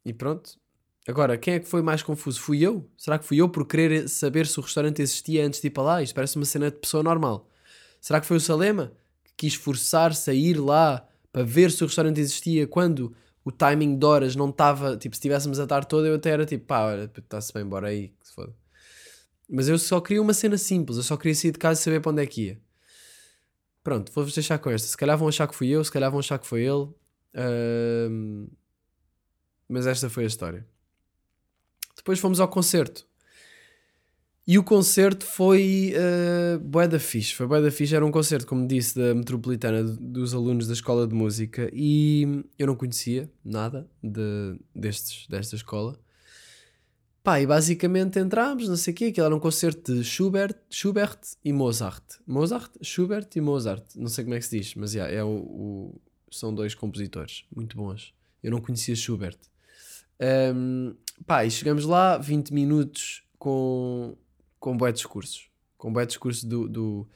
[0.04, 0.58] e pronto.
[1.06, 2.40] Agora, quem é que foi mais confuso?
[2.40, 2.90] Fui eu?
[2.98, 5.82] Será que fui eu por querer saber se o restaurante existia antes de ir para
[5.84, 6.02] lá?
[6.02, 7.48] Isto parece uma cena de pessoa normal.
[8.00, 8.92] Será que foi o Salema
[9.24, 13.14] que quis forçar-se a ir lá para ver se o restaurante existia quando
[13.46, 14.96] o timing de horas não estava.
[14.96, 18.08] Tipo, se estivéssemos a tarde toda, eu até era tipo, pá, está-se bem, bora aí,
[18.08, 18.52] que se foda.
[19.48, 22.00] Mas eu só queria uma cena simples, eu só queria sair de casa e saber
[22.00, 22.60] para onde é que ia.
[23.84, 24.88] Pronto, vou-vos deixar com esta.
[24.88, 26.88] Se calhar vão achar que fui eu, se calhar vão achar que foi ele.
[27.36, 28.48] Ahm,
[29.68, 30.66] Mas esta foi a história.
[31.94, 33.06] Depois fomos ao concerto.
[34.46, 37.34] E o concerto foi uh, bué da fixe.
[37.34, 37.96] Foi bué da fixe.
[37.96, 41.68] Era um concerto, como disse, da Metropolitana, dos alunos da Escola de Música.
[41.72, 45.98] E eu não conhecia nada de, destes, desta escola.
[47.24, 51.18] Pá, e basicamente entramos, não sei o quê, aquilo era um concerto de Schubert, Schubert
[51.44, 52.04] e Mozart.
[52.24, 52.70] Mozart?
[52.80, 53.84] Schubert e Mozart.
[53.96, 57.44] Não sei como é que se diz, mas yeah, é o, o- são dois compositores
[57.52, 58.14] muito bons.
[58.40, 59.38] Eu não conhecia Schubert.
[60.54, 60.94] Um,
[61.26, 64.16] pá, e chegamos lá, 20 minutos com,
[64.66, 65.48] com bué discursos.
[65.78, 67.06] Com bué discurso do, do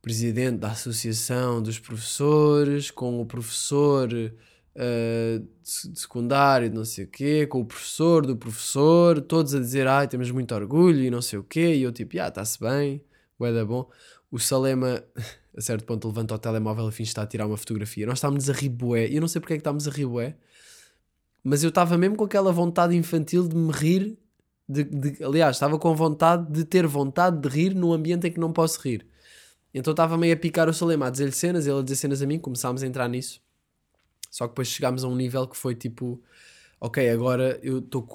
[0.00, 7.08] presidente da Associação dos Professores, com o professor uh, de secundário, de não sei o
[7.08, 11.20] quê, com o professor do professor, todos a dizer, ai, temos muito orgulho e não
[11.20, 13.04] sei o quê, e eu tipo, ah, está-se bem,
[13.38, 13.86] bué da bom.
[14.30, 15.04] o Salema,
[15.54, 18.06] a certo ponto, levanta o telemóvel a fim de estar a tirar uma fotografia.
[18.06, 19.08] Nós estávamos a rir bué.
[19.10, 20.38] Eu não sei porque é que estávamos a rir bué,
[21.42, 24.23] mas eu estava mesmo com aquela vontade infantil de me rir.
[24.68, 28.40] De, de- aliás, estava com vontade de ter vontade de rir num ambiente em que
[28.40, 29.06] não posso rir.
[29.72, 32.26] Então estava meio a picar o Salema, a dizer-lhe cenas, ele a dizer cenas a
[32.26, 33.40] mim, começámos a entrar nisso.
[34.30, 36.22] Só que depois chegámos a um nível que foi tipo,
[36.80, 38.06] ok, agora eu estou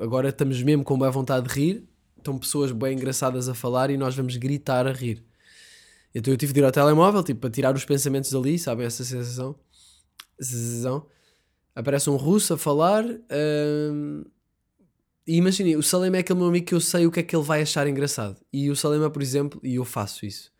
[0.00, 3.96] agora estamos mesmo com boa vontade de rir, estão pessoas bem engraçadas a falar e
[3.96, 5.24] nós vamos gritar a rir.
[6.14, 9.04] Então eu tive de ir ao telemóvel, tipo, para tirar os pensamentos dali, sabem essa
[9.04, 9.54] sensação?
[10.40, 11.06] Sensação.
[11.74, 13.04] Aparece um russo a falar.
[13.04, 14.24] hum,
[15.28, 17.36] e imaginem, o Salema é aquele meu amigo que eu sei o que é que
[17.36, 18.40] ele vai achar engraçado.
[18.50, 20.50] E o Salema, por exemplo, e eu faço isso.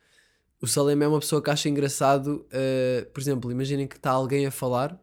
[0.61, 4.45] O Salema é uma pessoa que acha engraçado, uh, por exemplo, imaginem que está alguém
[4.45, 5.01] a falar,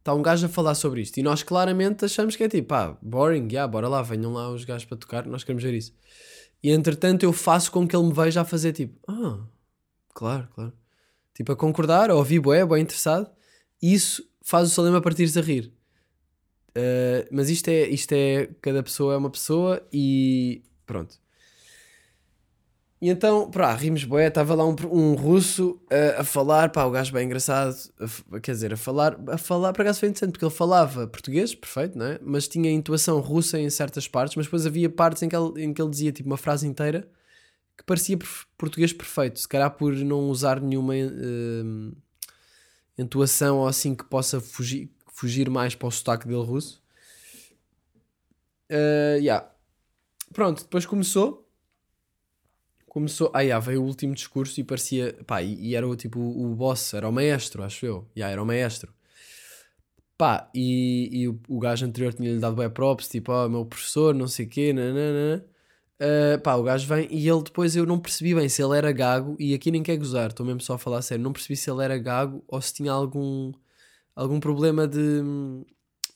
[0.00, 2.98] está um gajo a falar sobre isto, e nós claramente achamos que é tipo, ah,
[3.00, 5.94] boring, yeah, bora lá, venham lá os gajos para tocar, nós queremos ver isso.
[6.62, 9.38] E entretanto eu faço com que ele me veja a fazer tipo, ah,
[10.12, 10.74] claro, claro.
[11.32, 13.30] Tipo, a concordar, a ouvir bué, bué interessado,
[13.80, 15.72] e isso faz o Salema partir-se a rir.
[16.76, 21.18] Uh, mas isto é, isto é, cada pessoa é uma pessoa e pronto.
[23.00, 26.90] E então, pá, rimos bué, estava lá um, um russo uh, a falar, pá, o
[26.90, 27.76] gajo bem engraçado,
[28.32, 31.54] a quer dizer, a falar, a falar, por acaso foi interessante, porque ele falava português,
[31.54, 32.18] perfeito, não é?
[32.22, 35.74] Mas tinha intuação russa em certas partes, mas depois havia partes em que ele, em
[35.74, 37.06] que ele dizia, tipo, uma frase inteira
[37.76, 38.16] que parecia
[38.56, 41.96] português perfeito, se calhar por não usar nenhuma uh,
[43.52, 46.82] ou assim que possa fugir, fugir mais para o sotaque dele russo.
[48.70, 49.50] Uh, yeah.
[50.32, 51.44] Pronto, depois começou
[52.94, 53.30] começou.
[53.34, 55.14] Ah, yeah, veio o último discurso e parecia.
[55.26, 58.08] Pá, e, e era o tipo o boss, era o maestro, acho eu.
[58.16, 58.94] Yeah, era o maestro.
[60.16, 64.14] Pá, e, e o, o gajo anterior tinha-lhe dado web props, tipo, ó, meu professor,
[64.14, 65.44] não sei o quê, nananana.
[66.00, 68.92] Uh, pá, o gajo vem e ele depois eu não percebi bem se ele era
[68.92, 71.70] gago, e aqui nem quer gozar, estou mesmo só a falar sério, não percebi se
[71.70, 73.52] ele era gago ou se tinha algum,
[74.14, 75.22] algum problema de.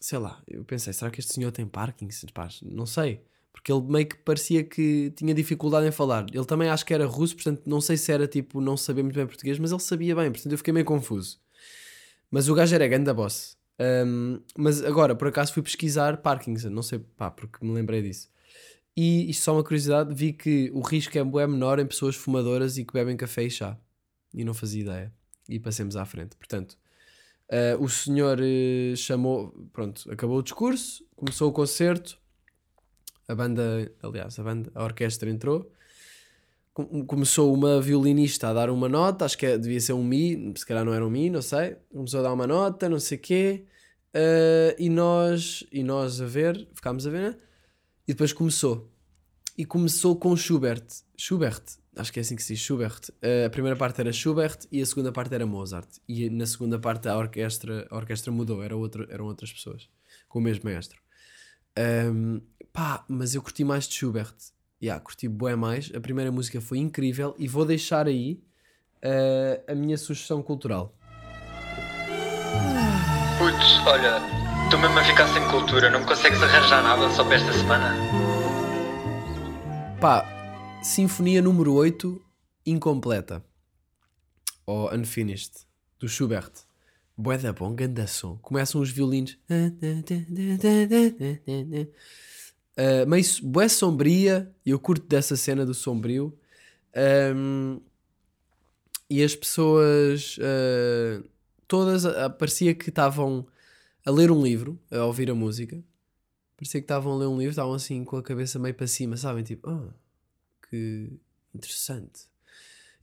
[0.01, 2.29] Sei lá, eu pensei, será que este senhor tem Parkinson?
[2.33, 3.23] Pá, não sei
[3.59, 6.27] porque ele meio que parecia que tinha dificuldade em falar.
[6.33, 9.17] Ele também acho que era russo, portanto não sei se era tipo não saber muito
[9.17, 11.41] bem português, mas ele sabia bem, portanto eu fiquei meio confuso.
[12.31, 13.57] Mas o gajo era ganda boss.
[13.81, 18.29] Um, mas agora, por acaso, fui pesquisar Parkinson, não sei, pá, porque me lembrei disso.
[18.97, 22.85] E isto só uma curiosidade, vi que o risco é menor em pessoas fumadoras e
[22.85, 23.79] que bebem café e chá.
[24.35, 25.13] E não fazia ideia.
[25.49, 26.37] E passemos à frente.
[26.37, 26.77] Portanto,
[27.51, 32.19] uh, o senhor uh, chamou, pronto, acabou o discurso, começou o concerto,
[33.27, 35.71] a banda, aliás, a banda, a orquestra entrou.
[36.73, 40.53] Com- Começou uma violinista a dar uma nota, acho que é- devia ser um Mi,
[40.57, 41.77] se calhar não era um Mi, não sei.
[41.93, 43.65] Começou a dar uma nota, não sei quê.
[44.15, 47.39] eh, e nós, e nós a ver, ficámos a ver, né?
[48.07, 48.91] E depois começou.
[49.57, 50.83] E começou com Schubert.
[51.17, 51.63] Schubert,
[51.99, 53.01] acho que é assim que se diz, Schubert.
[53.21, 55.89] Eh, a primeira parte era Schubert e a segunda parte era Mozart.
[56.09, 59.89] E na segunda parte a orquestra, a orquestra mudou, era outra, eram outras pessoas,
[60.29, 61.01] com o mesmo maestro.
[61.79, 62.41] Um,
[62.73, 64.35] pá, mas eu curti mais de Schubert.
[64.81, 65.91] Yeah, curti bué mais.
[65.95, 68.41] A primeira música foi incrível e vou deixar aí
[69.05, 70.97] uh, a minha sugestão cultural.
[73.39, 74.21] Putz, olha,
[74.65, 77.95] estou mesmo a ficar sem cultura, não consegues arranjar nada só para esta semana?
[80.01, 80.38] Pá,
[80.93, 82.19] Sinfonia número 8,
[82.65, 83.45] incompleta.
[84.67, 85.53] Ou Unfinished,
[85.99, 86.51] do Schubert.
[87.17, 88.37] Bué da bom, ganda som.
[88.39, 89.37] Começam os violinos.
[92.79, 94.51] Uh, meio s- bué sombria.
[94.65, 96.37] e Eu curto dessa cena do sombrio.
[97.35, 97.81] Um,
[99.11, 101.23] e as pessoas uh,
[101.67, 103.47] todas uh, parecia que estavam
[104.07, 105.83] a ler um livro, a ouvir a música.
[106.57, 109.17] Parecia que estavam a ler um livro, estavam assim com a cabeça meio para cima,
[109.17, 109.43] sabem?
[109.45, 109.93] Tipo, ah,
[110.69, 111.11] que
[111.55, 112.23] interessante.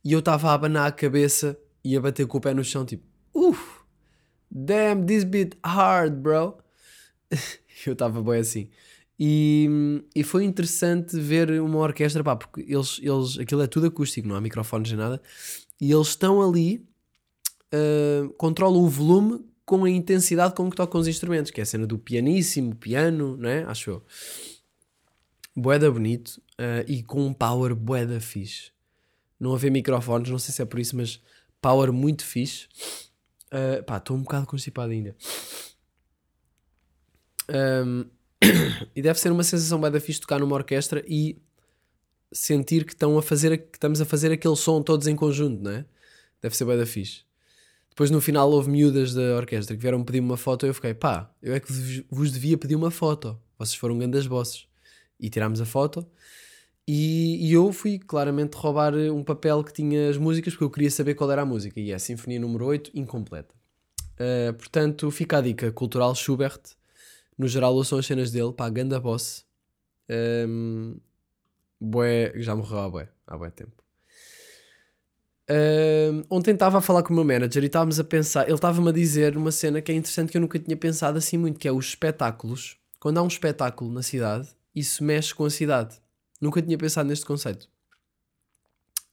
[0.04, 2.84] E eu estava a abanar a cabeça e a bater com o pé no chão,
[2.84, 3.80] tipo, uff,
[4.50, 6.58] damn, this bit hard, bro.
[7.86, 8.68] eu estava bem assim.
[9.18, 14.28] E, e foi interessante ver uma orquestra, pá, porque eles, eles, aquilo é tudo acústico,
[14.28, 15.22] não há microfones nem nada,
[15.80, 16.86] e eles estão ali,
[17.72, 21.66] ah, controlam o volume com a intensidade com que tocam os instrumentos, que é a
[21.66, 23.64] cena do pianíssimo, piano, não é?
[23.64, 24.02] Acho eu.
[25.56, 28.70] Boeda bonito ah, e com um power boeda fixe.
[29.40, 31.20] Não haver microfones, não sei se é por isso, mas
[31.60, 32.68] power muito fixe.
[33.50, 35.16] Ah, pá, estou um bocado constipado ainda.
[37.48, 38.04] Ahm,
[38.94, 41.40] e deve ser uma sensação bem da fixe tocar numa orquestra e
[42.32, 45.70] sentir que, estão a fazer, que estamos a fazer aquele som todos em conjunto, não
[45.70, 45.84] é?
[46.42, 47.24] Deve ser bem da fixe.
[47.90, 50.92] Depois no final houve miúdas da orquestra que vieram pedir uma foto e eu fiquei,
[50.92, 51.72] pá, eu é que
[52.10, 53.40] vos devia pedir uma foto.
[53.58, 54.66] Vocês foram grandes bosses.
[55.18, 56.06] E tirámos a foto
[56.86, 60.90] E, e eu fui claramente roubar um papel que tinha as músicas porque eu queria
[60.90, 61.80] saber qual era a música.
[61.80, 63.54] E é a Sinfonia número 8, incompleta.
[64.14, 66.60] Uh, portanto, fica a dica: Cultural Schubert.
[67.38, 69.44] No geral, ouçam as cenas dele, pá, ganda boss.
[70.08, 70.96] Um,
[71.80, 73.84] bué, já morreu há bué, há bué tempo.
[75.48, 78.88] Um, ontem estava a falar com o meu manager e estávamos a pensar, ele estava-me
[78.88, 81.68] a dizer uma cena que é interessante que eu nunca tinha pensado assim muito, que
[81.68, 82.76] é os espetáculos.
[82.98, 86.00] Quando há um espetáculo na cidade, isso mexe com a cidade.
[86.40, 87.68] Nunca tinha pensado neste conceito.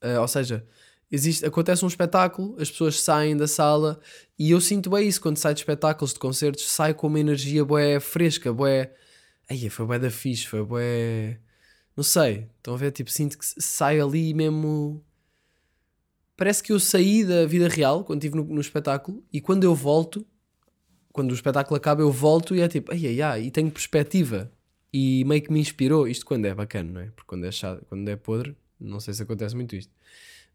[0.03, 0.67] Uh, ou seja,
[1.09, 3.99] existe, acontece um espetáculo, as pessoas saem da sala
[4.37, 7.63] e eu sinto bem isso quando sai de espetáculos, de concertos, sai com uma energia
[7.63, 8.93] bué fresca, bué...
[9.49, 11.39] Aí foi bué da fixe, foi bué...
[11.95, 12.91] Não sei, estão a ver?
[12.91, 15.03] Tipo, sinto que sai ali mesmo
[16.35, 19.75] parece que eu saí da vida real quando estive no, no, espetáculo e quando eu
[19.75, 20.25] volto,
[21.11, 24.51] quando o espetáculo acaba, eu volto e é tipo, ai ai ai, e tenho perspectiva.
[24.93, 26.07] E meio que me inspirou.
[26.07, 27.05] Isto quando é bacana, não é?
[27.07, 29.91] Porque quando é, chato, quando é podre, não sei se acontece muito isto.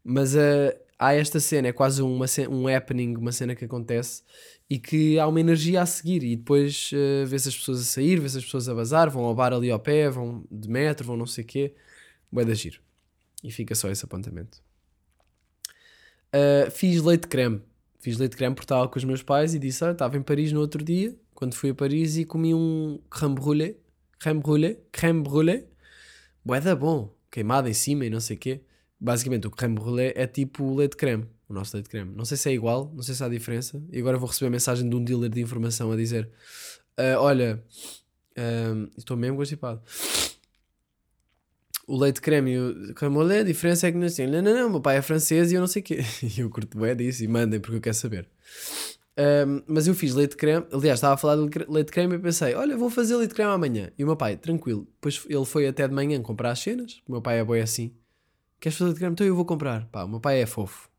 [0.03, 4.23] Mas uh, há esta cena, é quase uma, um happening, uma cena que acontece
[4.69, 6.23] e que há uma energia a seguir.
[6.23, 9.35] E depois uh, vê-se as pessoas a sair, vê-se as pessoas a bazar, vão ao
[9.35, 11.73] bar ali ao pé, vão de metro, vão não sei o quê.
[12.31, 12.79] Vai da giro.
[13.43, 14.61] E fica só esse apontamento.
[16.33, 17.61] Uh, fiz leite creme.
[17.99, 20.51] Fiz leite creme porque estava com os meus pais e disse: ah, estava em Paris
[20.51, 23.75] no outro dia, quando fui a Paris e comi um creme brûlée.
[24.19, 25.65] Creme brûlée, creme brûlée.
[26.45, 28.61] Boeda bom, queimado em cima e não sei o quê.
[28.99, 32.13] Basicamente, o creme brûlée é tipo o leite creme, o nosso leite creme.
[32.15, 33.81] Não sei se é igual, não sei se há diferença.
[33.91, 36.29] E agora vou receber a mensagem de um dealer de informação a dizer:
[36.99, 37.63] uh, Olha,
[38.37, 39.81] uh, estou mesmo constipado
[41.89, 44.79] o leite creme e o creme a diferença é que assim, não, não, não, meu
[44.79, 45.99] pai é francês e eu não sei o quê.
[46.21, 48.29] E eu curto bem disso e mandem porque eu quero saber.
[49.19, 52.55] Um, mas eu fiz leite creme, aliás, estava a falar de leite creme e pensei,
[52.55, 53.91] olha, vou fazer leite creme amanhã.
[53.97, 57.11] E o meu pai, tranquilo, depois ele foi até de manhã comprar as cenas, o
[57.11, 57.93] meu pai é boi assim,
[58.61, 59.13] queres fazer leite creme?
[59.13, 59.85] Então eu vou comprar.
[59.87, 60.89] Pá, o meu pai é fofo.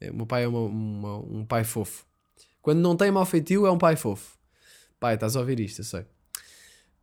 [0.00, 2.06] É, o meu pai é uma, uma, um pai fofo.
[2.62, 4.38] Quando não tem mau feitio, é um pai fofo.
[5.00, 6.00] Pai, estás a ouvir isto, eu sei.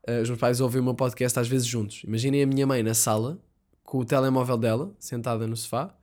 [0.07, 2.01] Uh, os meus pais ouvem o meu podcast às vezes juntos.
[2.05, 3.39] Imaginem a minha mãe na sala,
[3.84, 5.93] com o telemóvel dela, sentada no sofá,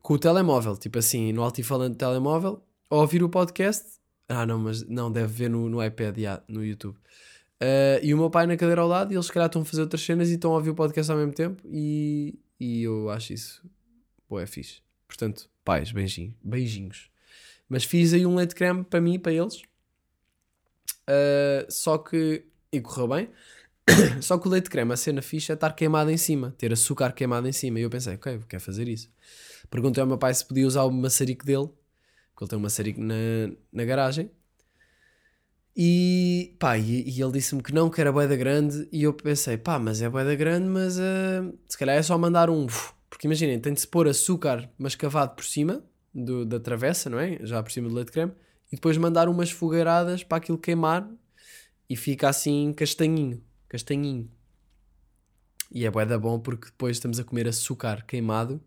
[0.00, 3.84] com o telemóvel, tipo assim, no altifalante do telemóvel, a ouvir o podcast.
[4.28, 6.96] Ah, não, mas não, deve ver no, no iPad, yeah, no YouTube.
[7.62, 9.64] Uh, e o meu pai na cadeira ao lado, e eles, se calhar, estão a
[9.64, 11.62] fazer outras cenas e estão a ouvir o podcast ao mesmo tempo.
[11.70, 13.62] E, e eu acho isso,
[14.28, 14.80] pô, é fixe.
[15.06, 16.34] Portanto, pais, beijinhos.
[16.42, 17.10] beijinhos.
[17.68, 19.62] Mas fiz aí um leite creme para mim e para eles.
[21.08, 23.30] Uh, só que e correu bem.
[24.20, 27.12] Só que o leite creme, a cena ficha é estar queimado em cima, ter açúcar
[27.12, 27.78] queimado em cima.
[27.78, 29.08] E eu pensei, ok, quero fazer isso.
[29.70, 31.68] Perguntei ao meu pai se podia usar o maçarico dele,
[32.36, 33.14] porque ele tem um maçarico na,
[33.72, 34.30] na garagem.
[35.74, 38.86] E pá, e, e ele disse-me que não, que era boeda grande.
[38.92, 42.50] E eu pensei, pá, mas é boeda grande, mas uh, se calhar é só mandar
[42.50, 42.66] um.
[43.08, 45.82] Porque imaginem, tem de se pôr açúcar mascavado por cima
[46.14, 47.38] do, da travessa, não é?
[47.40, 48.32] Já por cima do leite creme.
[48.70, 51.08] E depois mandar umas fogueiradas para aquilo queimar
[51.88, 54.30] e fica assim castanhinho, castanhinho.
[55.72, 58.62] E é bué da bom porque depois estamos a comer açúcar queimado,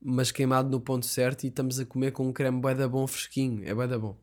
[0.00, 3.06] mas queimado no ponto certo e estamos a comer com um creme bué da bom
[3.06, 4.16] fresquinho, é bué da bom.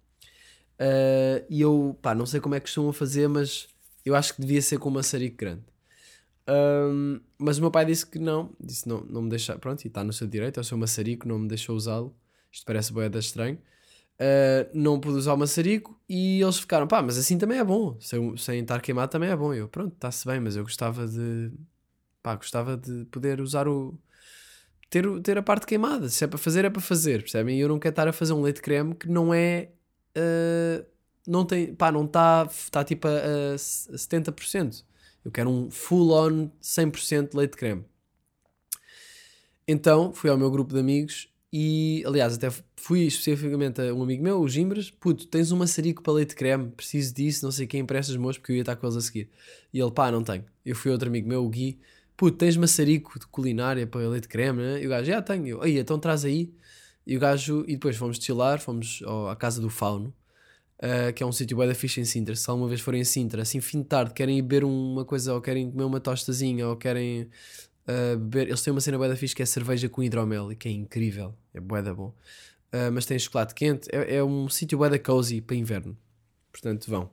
[0.80, 3.68] Uh, e eu, pá, não sei como é que costumam fazer, mas
[4.06, 5.64] eu acho que devia ser com um maçarico grande.
[6.48, 9.88] Um, mas o meu pai disse que não, disse não, não me deixa, pronto, e
[9.88, 12.16] está no seu direito, é o seu maçarico, não me deixou usá-lo.
[12.52, 13.60] Isto parece bué da estranho
[14.20, 17.98] uh, não pude usar o maçarico e eles ficaram, pá, mas assim também é bom,
[18.00, 19.54] sem, sem estar queimado também é bom.
[19.54, 21.52] Eu, pronto, está-se bem, mas eu gostava de,
[22.22, 23.98] pá, gostava de poder usar o,
[24.90, 26.10] ter, ter a parte queimada.
[26.10, 27.58] Se é para fazer, é para fazer, percebem?
[27.58, 29.70] E eu não quero estar a fazer um leite creme que não é,
[30.18, 30.86] uh,
[31.28, 34.84] não tem, pá, não está, está tipo a, a 70%.
[35.24, 37.84] Eu quero um full on 100% leite creme.
[39.68, 44.22] Então fui ao meu grupo de amigos e, aliás, até fui especificamente a um amigo
[44.22, 47.80] meu, o Gimbras, puto, tens um maçarico para leite creme, preciso disso, não sei quem
[47.80, 49.30] emprestas moço, porque eu ia estar com eles a seguir.
[49.74, 50.44] E ele, pá, não tenho.
[50.66, 51.80] Eu fui a outro amigo meu, o Gui,
[52.16, 54.82] puto, tens maçarico de culinária para leite creme, né?
[54.82, 55.48] E o gajo, já tenho.
[55.48, 56.54] Eu, aí, então traz aí.
[57.06, 60.14] E o gajo, e depois fomos chilar, fomos ao, à casa do Fauno,
[60.80, 62.36] uh, que é um sítio bué da ficha em Sintra.
[62.36, 65.34] Se alguma vez forem a Sintra, assim, fim de tarde, querem ir beber uma coisa,
[65.34, 67.30] ou querem comer uma tostazinha, ou querem
[67.88, 68.48] uh, beber.
[68.48, 70.72] Eles têm uma cena bué da fixe que é cerveja com hidromel e que é
[70.72, 72.14] incrível, é bué da bom.
[72.74, 75.96] Uh, mas tem chocolate quente, é, é um sítio bué da cozy para inverno.
[76.52, 77.10] Portanto, vão.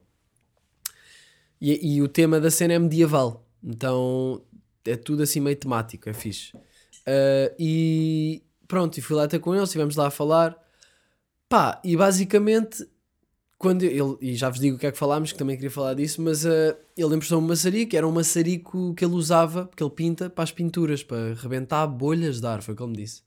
[1.60, 4.42] E, e, o tema da cena é medieval, então
[4.86, 6.54] é tudo assim meio temático, é fixe.
[6.56, 10.56] Uh, e pronto, e fui lá até com eles, estivemos lá a falar.
[11.48, 12.86] Pá, e basicamente
[13.62, 15.94] quando ele, e já vos digo o que é que falámos, que também queria falar
[15.94, 19.90] disso, mas eh, ele emprestou-me um maçarico, era um maçarico que ele usava, que ele
[19.90, 23.22] pinta para as pinturas, para rebentar bolhas de ar, foi como disse.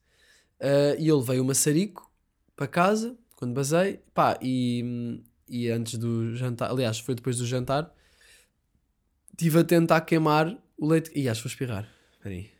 [0.60, 2.12] Eh, e eu levei o maçarico
[2.54, 7.96] para casa, quando basei, pá, e, e antes do jantar, aliás, foi depois do jantar,
[9.32, 11.12] estive a tentar queimar o leite.
[11.16, 11.90] Ih, acho que vou espirrar.
[12.14, 12.52] Espera aí.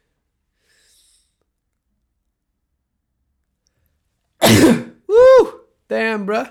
[5.10, 5.66] uh!
[5.88, 6.50] Damn, bruh.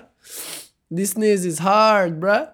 [0.93, 2.53] This sneeze is hard, bruh.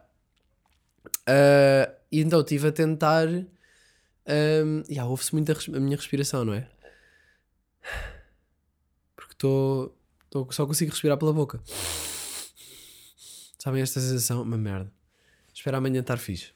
[1.28, 3.28] Uh, e então estive a tentar.
[3.28, 6.70] Um, yeah, ouve-se muito a, a minha respiração, não é?
[9.16, 9.98] Porque estou.
[10.52, 11.62] Só consigo respirar pela boca.
[13.60, 14.42] Sabem esta sensação?
[14.42, 14.92] Uma merda.
[15.54, 16.54] Espero amanhã estar fixe.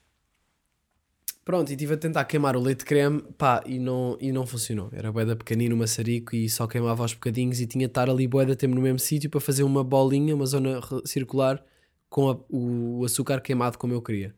[1.46, 4.90] Pronto, e estive a tentar queimar o leite creme, pá, e não, e não funcionou.
[4.92, 8.56] Era boeda pequenino, maçarico, e só queimava aos bocadinhos e tinha de estar ali boeda
[8.56, 11.64] tempo no mesmo sítio para fazer uma bolinha, uma zona circular
[12.10, 14.34] com a- o açúcar queimado como eu queria.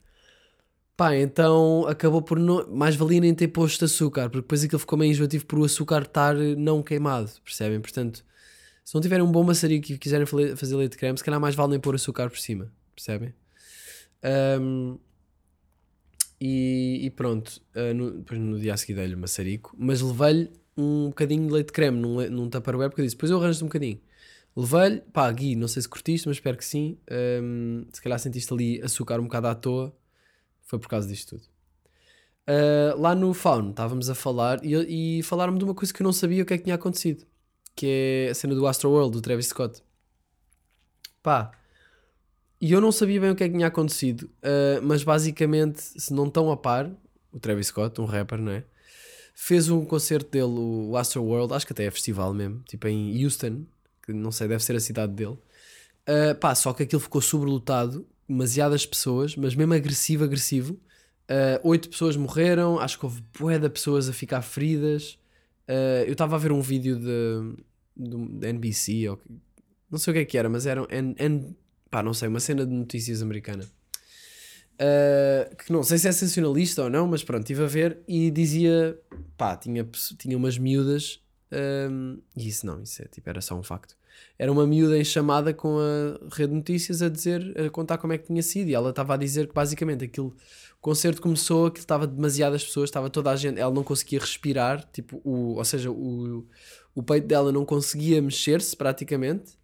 [0.97, 2.67] Pá, então acabou por não...
[2.67, 6.01] Mais valia nem ter posto açúcar, porque depois aquilo ficou meio enjoativo por o açúcar
[6.01, 7.79] estar não queimado, percebem?
[7.79, 8.25] Portanto,
[8.83, 11.71] se não tiverem um bom maçarico e quiserem fazer leite creme, se calhar mais vale
[11.71, 13.33] nem pôr açúcar por cima, percebem?
[14.23, 14.97] Ahm,
[16.39, 21.07] e, e pronto, ah, no, depois no dia a seguir dei-lhe maçarico, mas levei-lhe um
[21.07, 23.67] bocadinho de leite de creme num, num tupperware, porque eu disse, depois eu arranjo um
[23.67, 23.99] bocadinho.
[24.55, 26.97] Levei-lhe, pá, Gui, não sei se curtiste, mas espero que sim.
[27.09, 29.95] Ahm, se calhar sentiste ali açúcar um bocado à toa,
[30.63, 31.47] foi por causa disto tudo.
[32.47, 36.05] Ah, lá no Faun estávamos a falar e, e falaram-me de uma coisa que eu
[36.05, 37.25] não sabia o que é que tinha acontecido,
[37.75, 39.83] que é a cena do Astro World, do Travis Scott.
[41.21, 41.51] Pá,
[42.59, 46.13] e eu não sabia bem o que é que tinha acontecido, ah, mas basicamente, se
[46.13, 46.89] não estão a par,
[47.31, 48.63] o Travis Scott, um rapper, não é?
[49.35, 53.23] Fez um concerto dele, o Astro World, acho que até é festival mesmo, tipo em
[53.23, 53.65] Houston,
[54.03, 55.37] que não sei, deve ser a cidade dele.
[56.07, 60.79] Ah, pá, só que aquilo ficou sobrelotado, demasiadas pessoas, mas mesmo agressivo, agressivo.
[61.29, 65.19] Ah, oito pessoas morreram, acho que houve bué de pessoas a ficar feridas.
[65.67, 67.63] Ah, eu estava a ver um vídeo de,
[68.39, 69.19] da NBC, ou,
[69.91, 71.55] não sei o que é que era, mas era um-
[71.89, 73.65] pá, não sei, uma cena de notícias americana.
[74.79, 78.29] Uh, que não sei se é sensacionalista ou não, mas pronto, estive a ver e
[78.29, 78.99] dizia,
[79.35, 79.87] pá, tinha,
[80.19, 81.19] tinha umas miúdas,
[81.89, 83.97] um, e isso não, isso é, tipo, era só um facto.
[84.37, 88.13] Era uma miúda em chamada com a rede de notícias a dizer, a contar como
[88.13, 90.35] é que tinha sido, e ela estava a dizer que basicamente aquilo,
[90.77, 94.87] o concerto começou, aquilo estava demasiadas pessoas, estava toda a gente, ela não conseguia respirar,
[94.93, 96.45] tipo, o, ou seja, o,
[96.93, 99.56] o peito dela não conseguia mexer-se praticamente.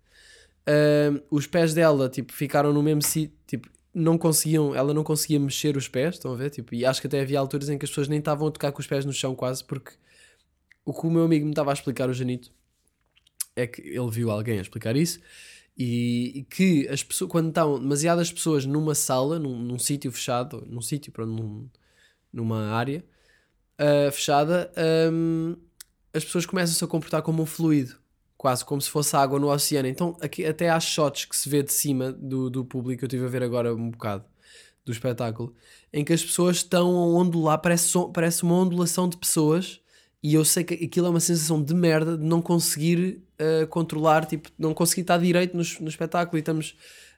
[0.67, 5.39] Um, os pés dela tipo, ficaram no mesmo sítio, tipo, não conseguiam, ela não conseguia
[5.39, 6.49] mexer os pés, estão a ver?
[6.49, 8.71] Tipo, e acho que até havia alturas em que as pessoas nem estavam a tocar
[8.71, 9.91] com os pés no chão quase, porque
[10.85, 12.51] o que o meu amigo me estava a explicar, o Janito,
[13.55, 15.19] é que ele viu alguém a explicar isso,
[15.77, 20.65] e, e que as pessoas, quando estão demasiadas pessoas numa sala, num, num sítio fechado,
[20.67, 21.69] num sítio, pronto, num,
[22.31, 23.03] numa área
[23.77, 24.71] ah, fechada,
[25.11, 25.55] hum,
[26.13, 28.02] as pessoas começam-se a comportar como um fluido
[28.43, 29.87] quase como se fosse água no oceano.
[29.87, 33.23] Então, aqui, até há shots que se vê de cima do, do público, eu estive
[33.23, 34.25] a ver agora um bocado
[34.83, 35.55] do espetáculo,
[35.93, 39.79] em que as pessoas estão a ondular, parece, parece uma ondulação de pessoas,
[40.21, 44.25] e eu sei que aquilo é uma sensação de merda de não conseguir uh, controlar,
[44.25, 46.75] tipo, não conseguir estar direito no, no espetáculo e estamos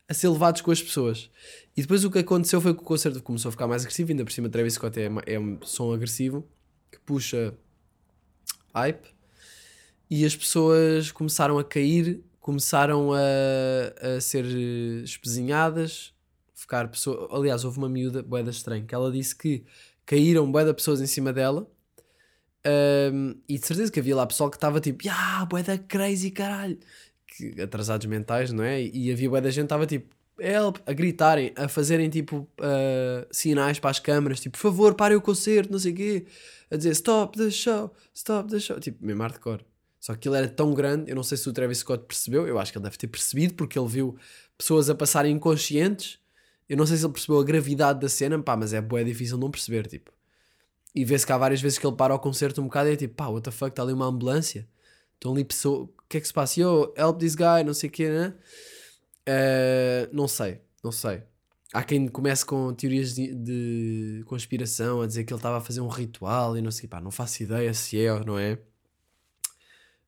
[0.07, 1.31] a ser levados com as pessoas.
[1.75, 4.23] E depois o que aconteceu foi que o concerto começou a ficar mais agressivo, ainda
[4.23, 6.47] por cima Travis Scott é, é um som agressivo,
[6.91, 7.51] que puxa
[8.75, 9.14] hype,
[10.09, 14.45] e as pessoas começaram a cair, começaram a, a ser
[15.03, 16.13] espezinhadas,
[16.53, 17.27] ficar pessoa...
[17.31, 19.63] aliás, houve uma miúda boeda estranha, que ela disse que
[20.05, 21.67] caíram boeda pessoas em cima dela,
[22.63, 26.77] ahm, e de certeza que havia lá pessoal que estava tipo, ah, boeda crazy, caralho,
[27.27, 28.81] que, atrasados mentais, não é?
[28.83, 33.79] E havia boeda gente que estava tipo, help, a gritarem, a fazerem tipo ah, sinais
[33.79, 36.25] para as câmaras, tipo, por favor, parem o concerto, não sei o quê,
[36.69, 39.65] a dizer stop the show, stop the show, tipo, mesmo hardcore.
[40.05, 42.59] Só que aquilo era tão grande, eu não sei se o Travis Scott percebeu, eu
[42.59, 44.15] acho que ele deve ter percebido, porque ele viu
[44.55, 46.19] pessoas a passarem inconscientes.
[46.69, 49.35] Eu não sei se ele percebeu a gravidade da cena, pá, mas é bué difícil
[49.39, 50.11] não perceber, tipo.
[50.93, 52.95] E vê-se que há várias vezes que ele para ao concerto um bocado e é
[52.95, 54.67] tipo, pá, what the fuck, está ali uma ambulância.
[55.15, 56.61] Estão ali pessoas, o que é que se passa?
[56.61, 58.35] Yo, help this guy, não sei o quê, né?
[59.25, 61.23] Eh, não sei, não sei.
[61.73, 65.81] Há quem comece com teorias de, de conspiração, a dizer que ele estava a fazer
[65.81, 66.87] um ritual e não sei, o quê.
[66.89, 68.59] pá, não faço ideia se é ou não é.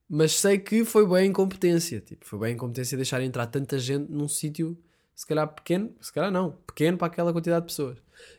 [0.08, 2.00] Mas sei que foi bem incompetência.
[2.00, 4.76] Tipo, foi bem incompetência deixar entrar tanta gente num sítio,
[5.14, 7.98] se calhar pequeno, se calhar não, pequeno para aquela quantidade de pessoas.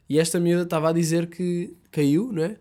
[0.10, 2.58] E esta miúda estava a dizer que caiu, não é?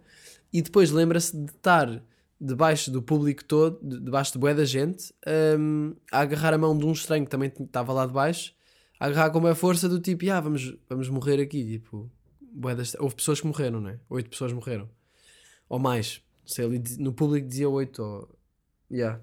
[0.52, 2.02] E depois lembra-se de estar
[2.40, 5.12] debaixo do público todo, de- debaixo de bué da gente,
[5.58, 8.52] hum, a agarrar a mão de um estranho que também estava lá debaixo,
[9.00, 11.64] a agarrar com uma força do tipo, ah, vamos, vamos morrer aqui.
[11.64, 13.98] Tipo, bué das- houve pessoas que morreram, não é?
[14.10, 14.88] Oito pessoas morreram.
[15.68, 16.20] Ou mais.
[16.46, 18.02] Sei, ali no público dizia oito.
[18.02, 18.37] Ou...
[18.90, 19.20] Yeah.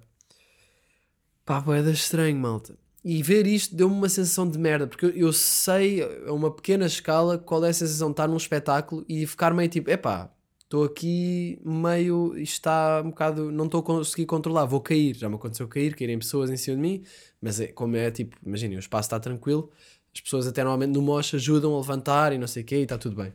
[1.45, 2.77] Pá, boeda estranho, malta.
[3.03, 7.37] E ver isto deu-me uma sensação de merda, porque eu, sei a uma pequena escala
[7.37, 10.31] qual é a sensação de estar num espetáculo e ficar meio tipo, epá,
[10.63, 15.15] estou aqui meio, está um bocado, não estou a conseguir controlar, vou cair.
[15.15, 17.03] Já me aconteceu cair, caírem pessoas em cima de mim,
[17.39, 19.71] mas é, como é tipo, imaginem, o espaço está tranquilo,
[20.13, 22.83] as pessoas até normalmente no mosh ajudam a levantar e não sei o quê e
[22.83, 23.33] está tudo bem.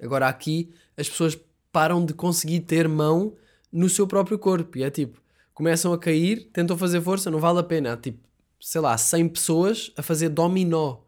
[0.00, 1.38] Agora aqui as pessoas
[1.70, 3.36] param de conseguir ter mão
[3.70, 5.21] no seu próprio corpo e é tipo,
[5.54, 7.92] começam a cair, tentam fazer força, não vale a pena.
[7.92, 8.20] Há tipo,
[8.60, 10.98] sei lá, 100 pessoas a fazer dominó.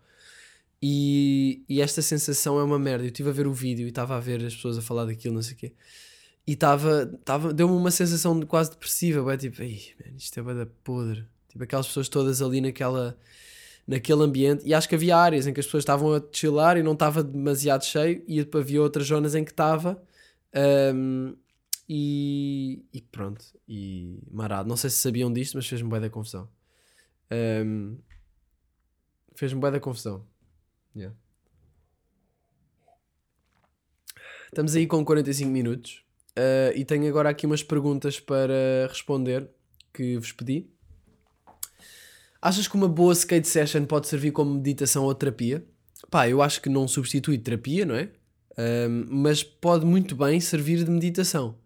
[0.83, 3.05] E, e esta sensação é uma merda.
[3.05, 5.35] Eu estive a ver o vídeo e estava a ver as pessoas a falar daquilo,
[5.35, 5.73] não sei o quê.
[6.47, 9.23] E estava, estava, deu-me uma sensação de quase depressiva.
[9.23, 11.25] bué, tipo, Ei, man, isto é bué da podre.
[11.49, 13.17] Tipo, aquelas pessoas todas ali naquela,
[13.87, 14.63] naquele ambiente.
[14.67, 17.23] E acho que havia áreas em que as pessoas estavam a chilar e não estava
[17.23, 18.23] demasiado cheio.
[18.29, 20.03] E havia outras zonas em que estava.
[20.55, 21.35] Ahm,
[21.89, 23.45] e, e pronto.
[23.69, 24.69] E marado.
[24.69, 26.49] Não sei se sabiam disto, mas fez-me bué da confusão.
[27.31, 27.97] Ahm,
[29.35, 30.27] fez-me bué da confusão.
[30.97, 31.17] Yeah.
[34.47, 36.05] Estamos aí com 45 minutos.
[36.37, 39.49] ah, e tenho agora aqui umas perguntas para responder
[39.93, 40.69] que vos pedi.
[42.41, 45.67] Achas que uma boa skate session pode servir como meditação ou terapia?
[46.11, 48.11] Pá, eu acho que não substitui terapia, não é?
[48.57, 51.59] Ahm, mas pode muito bem servir de meditação.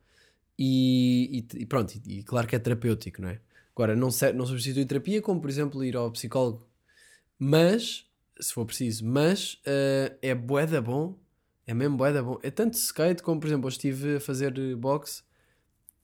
[0.59, 3.41] E, e- pronto, e, e claro que é terapêutico, não é?
[3.75, 6.67] Agora, não, não substitui terapia, como por exemplo ir ao psicólogo.
[7.39, 8.07] Mas,
[8.41, 11.17] se for preciso, mas ah, é bué da bom,
[11.67, 12.39] é mesmo bué da bom.
[12.43, 15.23] É tanto skate como, por exemplo, eu estive a fazer eh, boxe.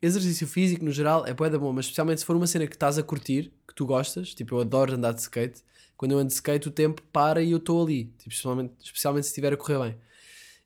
[0.02, 2.74] Exercício físico no geral é bué da bom, mas especialmente se for uma cena que
[2.76, 5.62] estás a curtir, que tu gostas, tipo eu adoro andar de skate,
[5.96, 9.24] quando eu ando de skate o tempo para e eu estou ali, tipo, especialmente, especialmente
[9.24, 9.96] se estiver a correr bem.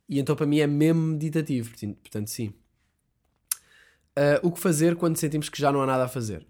[0.09, 1.71] E então para mim é mesmo meditativo,
[2.03, 2.53] portanto sim.
[4.19, 6.45] Ah, o que fazer quando sentimos que já não há nada a fazer?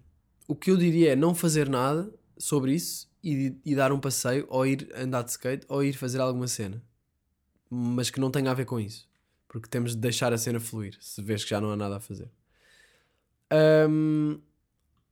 [0.47, 4.47] O que eu diria é não fazer nada sobre isso e, e dar um passeio,
[4.49, 6.81] ou ir andar de skate, ou ir fazer alguma cena.
[7.69, 9.07] Mas que não tenha a ver com isso.
[9.47, 11.99] Porque temos de deixar a cena fluir, se vês que já não há nada a
[11.99, 12.31] fazer.
[13.51, 14.39] Ahm,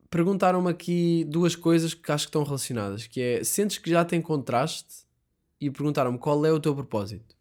[0.09, 4.21] Perguntaram-me aqui duas coisas que acho que estão relacionadas, que é, sentes que já tem
[4.21, 5.05] contraste?
[5.61, 7.36] E perguntaram-me qual é o teu propósito?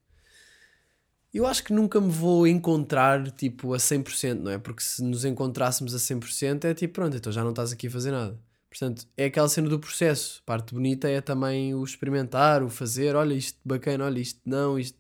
[1.37, 4.57] Eu acho que nunca me vou encontrar tipo a 100%, não é?
[4.59, 7.91] Porque se nos encontrássemos a 100% é tipo, pronto, então já não estás aqui a
[7.91, 8.41] fazer nada.
[8.71, 10.41] Portanto, é aquela cena do processo.
[10.43, 14.79] A parte bonita é também o experimentar, o fazer, olha isto bacana, olha isto não,
[14.79, 14.99] isto.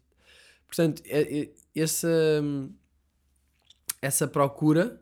[0.66, 2.08] Portanto, é- é- essa,
[4.02, 5.00] essa procura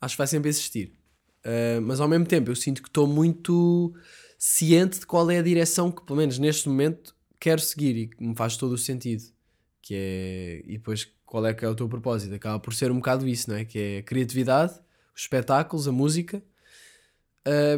[0.00, 0.92] acho que vai sempre existir.
[1.44, 3.94] Uh, mas ao mesmo tempo eu sinto que estou muito
[4.36, 8.20] ciente de qual é a direção que, pelo menos neste momento, quero seguir e que
[8.20, 9.35] me faz todo o sentido.
[9.86, 10.62] Que é.
[10.66, 12.34] E depois qual é que é o teu propósito?
[12.34, 13.64] Acaba por ser um bocado isso, não é?
[13.64, 14.72] Que é a criatividade,
[15.14, 16.42] os espetáculos, a música.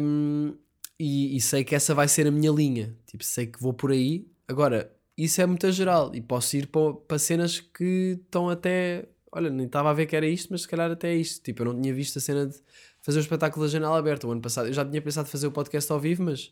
[0.01, 0.55] Um,
[0.99, 2.97] e, e sei que essa vai ser a minha linha.
[3.05, 4.27] Tipo, sei que vou por aí.
[4.47, 9.07] Agora, isso é muito geral e posso ir para, para cenas que estão até.
[9.31, 11.43] Olha, nem estava a ver que era isto, mas se calhar até é isto.
[11.43, 12.57] Tipo, eu não tinha visto a cena de
[13.03, 14.67] fazer o espetáculo da janela aberta o ano passado.
[14.67, 16.51] Eu já tinha pensado fazer o podcast ao vivo, mas,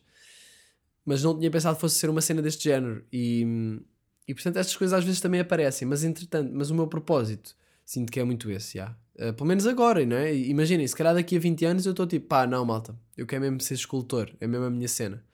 [1.04, 3.04] mas não tinha pensado que fosse ser uma cena deste género.
[3.12, 3.82] E,
[4.28, 8.12] e portanto, estas coisas às vezes também aparecem, mas entretanto, mas o meu propósito sinto
[8.12, 8.94] que é muito esse, já.
[9.16, 10.36] Uh, pelo menos agora, não é?
[10.36, 13.40] Imaginem, se calhar daqui a 20 anos eu estou tipo, pá, não, malta, eu quero
[13.40, 15.24] mesmo ser escultor, é mesmo a minha cena.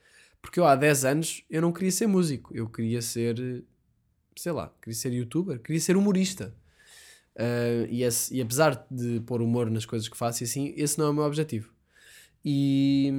[0.41, 3.63] Porque eu há 10 anos eu não queria ser músico, eu queria ser,
[4.37, 6.55] sei lá, queria ser youtuber, queria ser humorista.
[7.35, 10.97] Uh, e, esse- e apesar de pôr humor nas coisas que faço e assim, esse
[10.97, 11.73] não é o meu objetivo.
[12.43, 13.11] E,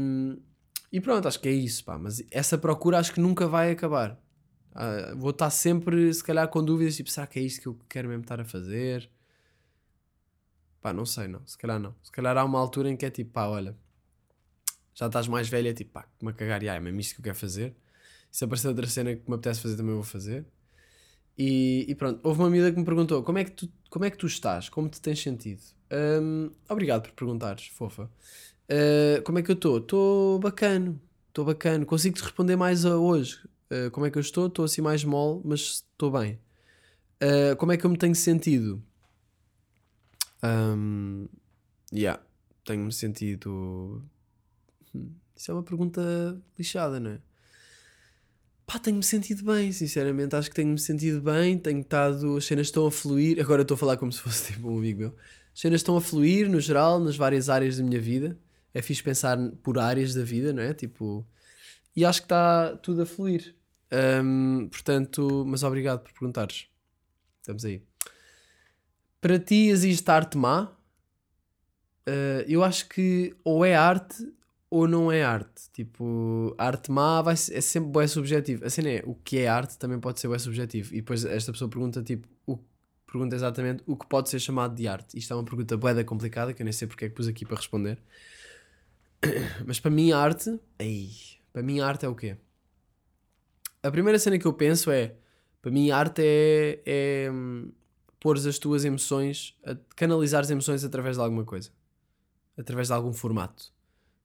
[0.90, 1.98] e pronto, acho que é isso, pá.
[1.98, 4.18] Mas essa procura acho que nunca vai acabar.
[4.76, 7.78] Ah, vou estar sempre, se calhar, com dúvidas, tipo, será que é isto que eu
[7.88, 9.10] quero mesmo estar a fazer?
[10.82, 11.40] Pá, não sei, não.
[11.46, 11.94] Se calhar não.
[12.02, 13.74] Se calhar há uma altura em que é tipo, pá, olha,
[14.94, 17.24] já estás mais velha, tipo, pá, me cagar, e, ah, é mesmo isto que eu
[17.24, 17.74] quero fazer.
[18.30, 20.44] Se aparecer outra cena que me apetece fazer, também vou fazer.
[21.38, 24.10] E, e pronto, houve uma amiga que me perguntou como é que tu, como é
[24.10, 24.68] que tu estás?
[24.68, 25.62] Como te tens sentido?
[25.92, 28.10] Hum, obrigado por perguntares, fofa.
[28.70, 29.78] Uh, como é que eu estou?
[29.78, 31.86] Estou bacano, estou bacano.
[31.86, 33.38] Consigo te responder mais a hoje.
[33.70, 34.46] Uh, como é que eu estou?
[34.46, 36.38] Estou assim mais mole, mas estou bem.
[37.22, 38.82] Uh, como é que eu me tenho sentido?
[40.42, 41.26] Um,
[41.92, 42.22] yeah,
[42.64, 44.02] tenho-me sentido.
[44.94, 46.00] Hum, Isso é uma pergunta
[46.58, 47.20] lixada, não é?
[48.66, 50.34] Pá, tenho-me sentido bem, sinceramente.
[50.34, 51.56] Acho que tenho-me sentido bem.
[51.58, 52.36] Tenho estado.
[52.36, 53.40] As cenas estão a fluir.
[53.40, 55.16] Agora estou a falar como se fosse tipo um amigo meu.
[55.54, 58.38] As cenas estão a fluir, no geral, nas várias áreas da minha vida.
[58.74, 60.74] É fixe pensar por áreas da vida, não é?
[60.74, 61.26] Tipo.
[61.96, 63.54] E acho que está tudo a fluir.
[63.90, 66.66] Ahm, portanto, mas obrigado por perguntares.
[67.40, 67.82] Estamos aí.
[69.20, 70.76] Para ti existe arte má?
[72.06, 74.32] Ah, eu acho que ou é arte
[74.70, 75.70] ou não é arte.
[75.72, 78.64] Tipo, arte má vai é sempre bem subjetivo.
[78.64, 80.94] A cena é, o que é arte também pode ser bem subjetivo.
[80.94, 82.58] E depois esta pessoa pergunta, tipo, o,
[83.06, 85.18] pergunta exatamente o que pode ser chamado de arte.
[85.18, 87.28] Isto é uma pergunta bué da complicada, que eu nem sei porque é que pus
[87.28, 87.98] aqui para responder.
[89.66, 91.10] Mas para mim arte, ei,
[91.56, 92.36] para mim a arte é o quê?
[93.82, 95.14] A primeira cena que eu penso é,
[95.62, 97.72] para mim a arte é, é hum,
[98.20, 99.56] pôr as tuas emoções,
[99.96, 101.70] canalizar as emoções através de alguma coisa.
[102.58, 103.72] Através de algum formato.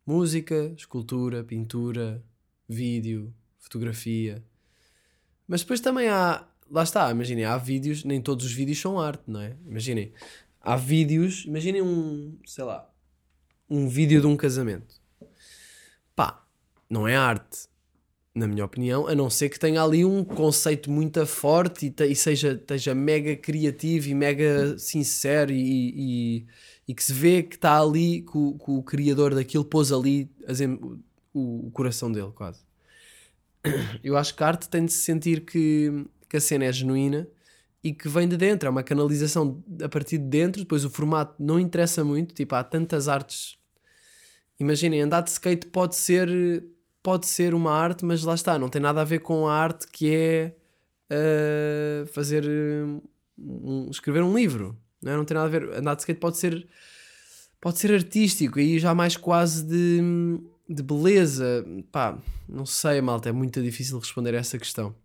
[0.05, 2.21] Música, escultura, pintura,
[2.67, 4.43] vídeo, fotografia.
[5.47, 9.23] Mas depois também há, lá está, imaginem, há vídeos, nem todos os vídeos são arte,
[9.25, 9.55] não é?
[9.65, 10.11] Imaginem,
[10.59, 12.93] há vídeos, imaginem um, sei lá,
[13.69, 15.00] um vídeo de um casamento.
[16.91, 17.69] Não é arte,
[18.35, 22.13] na minha opinião, a não ser que tenha ali um conceito muito forte e, e
[22.13, 25.93] seja, esteja mega criativo e mega sincero e,
[26.35, 26.45] e,
[26.85, 30.29] e que se vê que está ali, que o, que o criador daquilo pôs ali
[31.33, 32.59] o, o coração dele, quase.
[34.03, 37.25] Eu acho que a arte tem de se sentir que, que a cena é genuína
[37.81, 41.41] e que vem de dentro, é uma canalização a partir de dentro, depois o formato
[41.41, 43.57] não interessa muito, tipo, há tantas artes.
[44.59, 46.29] Imaginem, andar de skate pode ser
[47.03, 49.87] pode ser uma arte, mas lá está, não tem nada a ver com a arte
[49.87, 50.55] que é
[51.11, 52.45] uh, fazer
[53.37, 55.15] um- escrever um livro, não, é?
[55.17, 55.73] não tem nada a ver.
[55.73, 56.67] Andar de skate pode ser
[57.59, 60.01] pode ser artístico e já mais quase de,
[60.67, 61.63] de beleza.
[61.91, 62.17] Pá,
[62.49, 64.95] não sei, malta, é muito difícil responder a essa questão.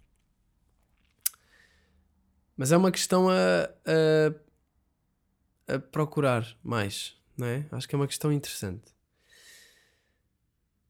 [2.56, 3.68] Mas é uma questão a,
[5.68, 7.66] a, a procurar mais, não é?
[7.70, 8.95] Acho que é uma questão interessante.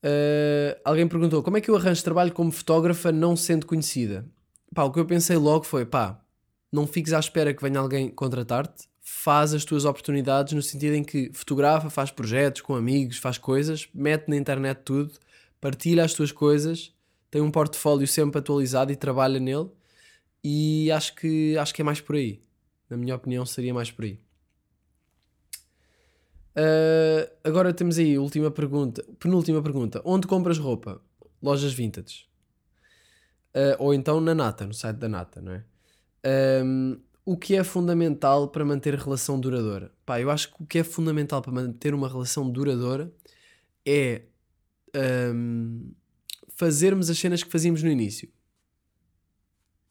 [0.07, 4.25] Uh, alguém perguntou como é que eu arranjo trabalho como fotógrafa não sendo conhecida?
[4.73, 6.21] Pá, o que eu pensei logo foi: pá,
[6.71, 11.03] não fiques à espera que venha alguém contratar-te, faz as tuas oportunidades no sentido em
[11.03, 15.13] que fotografa, faz projetos com amigos, faz coisas, mete na internet tudo,
[15.61, 16.95] partilha as tuas coisas,
[17.29, 19.71] tem um portfólio sempre atualizado e trabalha nele.
[20.45, 22.41] E acho que, acho que é mais por aí.
[22.89, 24.21] Na minha opinião, seria mais por aí.
[26.57, 30.01] Uh, agora temos aí última pergunta, penúltima pergunta.
[30.05, 31.03] Onde compras roupa?
[31.43, 32.27] Lojas vintage.
[33.55, 35.65] Uh, ou então na Nata, no site da Nata, não é?
[36.65, 39.93] Um, o que é fundamental para manter relação duradoura?
[40.05, 43.13] Pá, eu acho que o que é fundamental para manter uma relação duradoura
[43.85, 44.23] é
[45.35, 45.93] um,
[46.49, 48.31] fazermos as cenas que fazíamos no início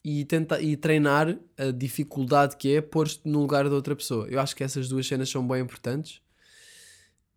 [0.03, 4.27] e, tentar, e treinar a dificuldade que é pôr-te no lugar da outra pessoa.
[4.27, 6.24] Eu acho que essas duas cenas são bem importantes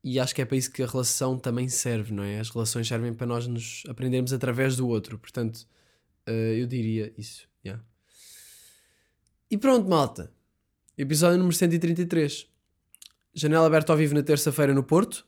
[0.03, 2.38] e acho que é para isso que a relação também serve, não é?
[2.38, 5.66] As relações servem para nós nos aprendermos através do outro, portanto,
[6.28, 7.49] uh, eu diria isso.
[7.64, 7.84] Yeah.
[9.51, 10.32] E pronto, malta.
[10.96, 12.46] Episódio número 133.
[13.34, 15.26] Janela aberta ao vivo na terça-feira no Porto.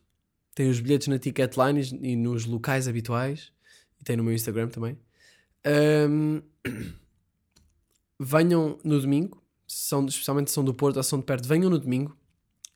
[0.55, 3.53] Tem os bilhetes na Ticketline e nos locais habituais.
[4.01, 4.99] E tem no meu Instagram também.
[6.09, 6.43] Um,
[8.19, 12.17] venham no domingo, são, especialmente são do Porto ou são de perto, venham no domingo,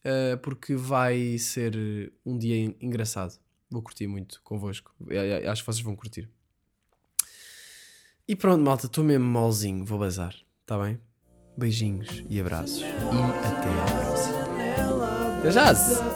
[0.05, 3.39] uh, porque vai ser um dia engraçado.
[3.71, 4.95] Vou curtir muito convosco.
[5.09, 6.29] Eu Acho que vocês vão curtir.
[8.27, 10.35] E pronto, malta, estou mesmo malzinho, vou bazar,
[10.65, 10.99] tá bem?
[11.57, 12.81] Beijinhos e abraços.
[12.81, 12.87] E
[13.47, 15.39] até à próxima.
[15.41, 16.14] Até já!